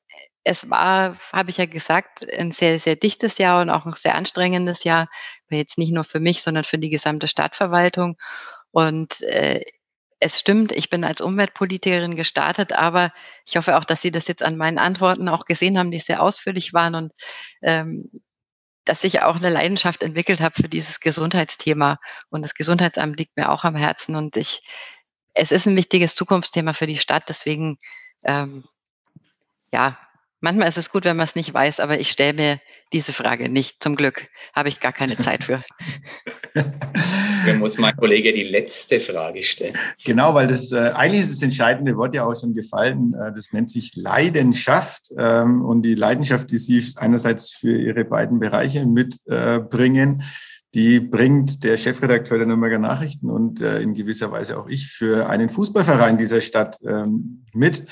[0.44, 4.14] es war, habe ich ja gesagt, ein sehr, sehr dichtes Jahr und auch ein sehr
[4.14, 5.08] anstrengendes Jahr,
[5.50, 8.16] jetzt nicht nur für mich, sondern für die gesamte Stadtverwaltung.
[8.70, 9.62] Und äh,
[10.18, 13.12] es stimmt, ich bin als Umweltpolitikerin gestartet, aber
[13.44, 16.22] ich hoffe auch, dass Sie das jetzt an meinen Antworten auch gesehen haben, die sehr
[16.22, 17.12] ausführlich waren und
[17.62, 18.10] ähm,
[18.84, 21.98] dass ich auch eine Leidenschaft entwickelt habe für dieses Gesundheitsthema.
[22.30, 24.14] Und das Gesundheitsamt liegt mir auch am Herzen.
[24.14, 24.62] Und ich
[25.36, 27.24] es ist ein wichtiges Zukunftsthema für die Stadt.
[27.28, 27.78] Deswegen,
[28.24, 28.64] ähm,
[29.72, 29.98] ja,
[30.40, 32.60] manchmal ist es gut, wenn man es nicht weiß, aber ich stelle mir
[32.92, 33.82] diese Frage nicht.
[33.82, 35.62] Zum Glück habe ich gar keine Zeit für.
[36.54, 39.76] Dann muss mein Kollege die letzte Frage stellen.
[40.04, 43.14] Genau, weil das äh, eigentlich ist das entscheidende Wort ja auch schon gefallen.
[43.14, 48.38] Äh, das nennt sich Leidenschaft ähm, und die Leidenschaft, die Sie einerseits für Ihre beiden
[48.38, 50.20] Bereiche mitbringen.
[50.20, 50.24] Äh,
[50.74, 55.28] die bringt der Chefredakteur der Nürnberger Nachrichten und äh, in gewisser Weise auch ich für
[55.28, 57.86] einen Fußballverein dieser Stadt ähm, mit.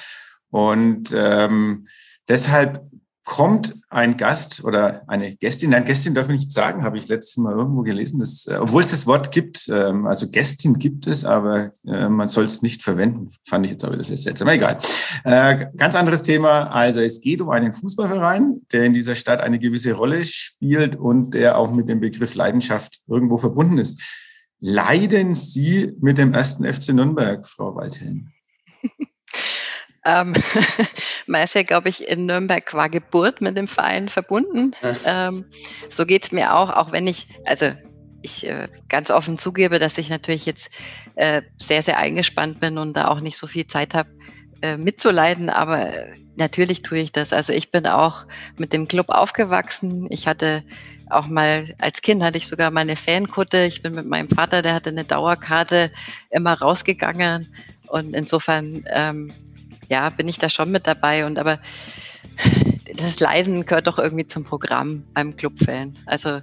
[0.50, 1.86] Und ähm,
[2.28, 2.84] deshalb
[3.24, 7.38] kommt ein Gast oder eine Gästin, nein, Gästin darf ich nicht sagen, habe ich letztes
[7.38, 11.24] Mal irgendwo gelesen, dass, äh, obwohl es das Wort gibt, ähm, also Gästin gibt es,
[11.24, 14.78] aber äh, man soll es nicht verwenden, fand ich jetzt aber das ist seltsam, egal.
[15.24, 19.58] Äh, ganz anderes Thema, also es geht um einen Fußballverein, der in dieser Stadt eine
[19.58, 24.02] gewisse Rolle spielt und der auch mit dem Begriff Leidenschaft irgendwo verbunden ist.
[24.60, 28.28] leiden Sie mit dem ersten FC Nürnberg, Frau Waldhelm?
[30.04, 30.34] Ähm,
[31.26, 34.72] man ist ja, glaube ich, in Nürnberg qua Geburt mit dem Verein verbunden.
[35.06, 35.44] ähm,
[35.90, 37.72] so geht es mir auch, auch wenn ich, also
[38.22, 40.70] ich äh, ganz offen zugebe, dass ich natürlich jetzt
[41.14, 44.08] äh, sehr, sehr eingespannt bin und da auch nicht so viel Zeit habe,
[44.62, 45.92] äh, mitzuleiden, aber
[46.36, 47.32] natürlich tue ich das.
[47.32, 48.26] Also ich bin auch
[48.56, 50.06] mit dem Club aufgewachsen.
[50.10, 50.64] Ich hatte
[51.10, 53.64] auch mal als Kind hatte ich sogar meine Fankutte.
[53.64, 55.90] Ich bin mit meinem Vater, der hatte eine Dauerkarte,
[56.30, 57.54] immer rausgegangen.
[57.88, 59.32] Und insofern ähm,
[59.94, 61.24] ja, bin ich da schon mit dabei.
[61.24, 61.60] Und aber
[62.96, 65.96] das Leiden gehört doch irgendwie zum Programm beim Clubfan.
[66.04, 66.42] Also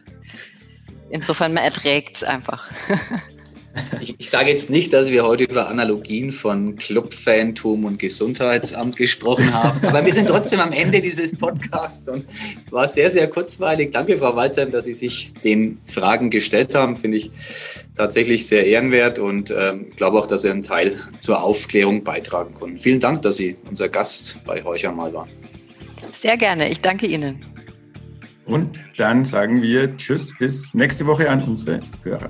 [1.10, 2.64] insofern, man erträgt es einfach.
[4.02, 9.54] Ich, ich, sage jetzt nicht, dass wir heute über Analogien von Clubfantum und Gesundheitsamt gesprochen
[9.54, 12.26] haben, aber wir sind trotzdem am Ende dieses Podcasts und
[12.70, 13.92] war sehr, sehr kurzweilig.
[13.92, 16.98] Danke, Frau Walter, dass Sie sich den Fragen gestellt haben.
[16.98, 17.32] Finde ich
[17.96, 22.80] tatsächlich sehr ehrenwert und ähm, glaube auch, dass Sie einen Teil zur Aufklärung beitragen konnten.
[22.80, 25.30] Vielen Dank, dass Sie unser Gast bei Heucher mal waren.
[26.22, 26.70] Sehr gerne.
[26.70, 27.40] Ich danke Ihnen.
[28.46, 32.30] Und dann sagen wir Tschüss bis nächste Woche an unsere Hörer.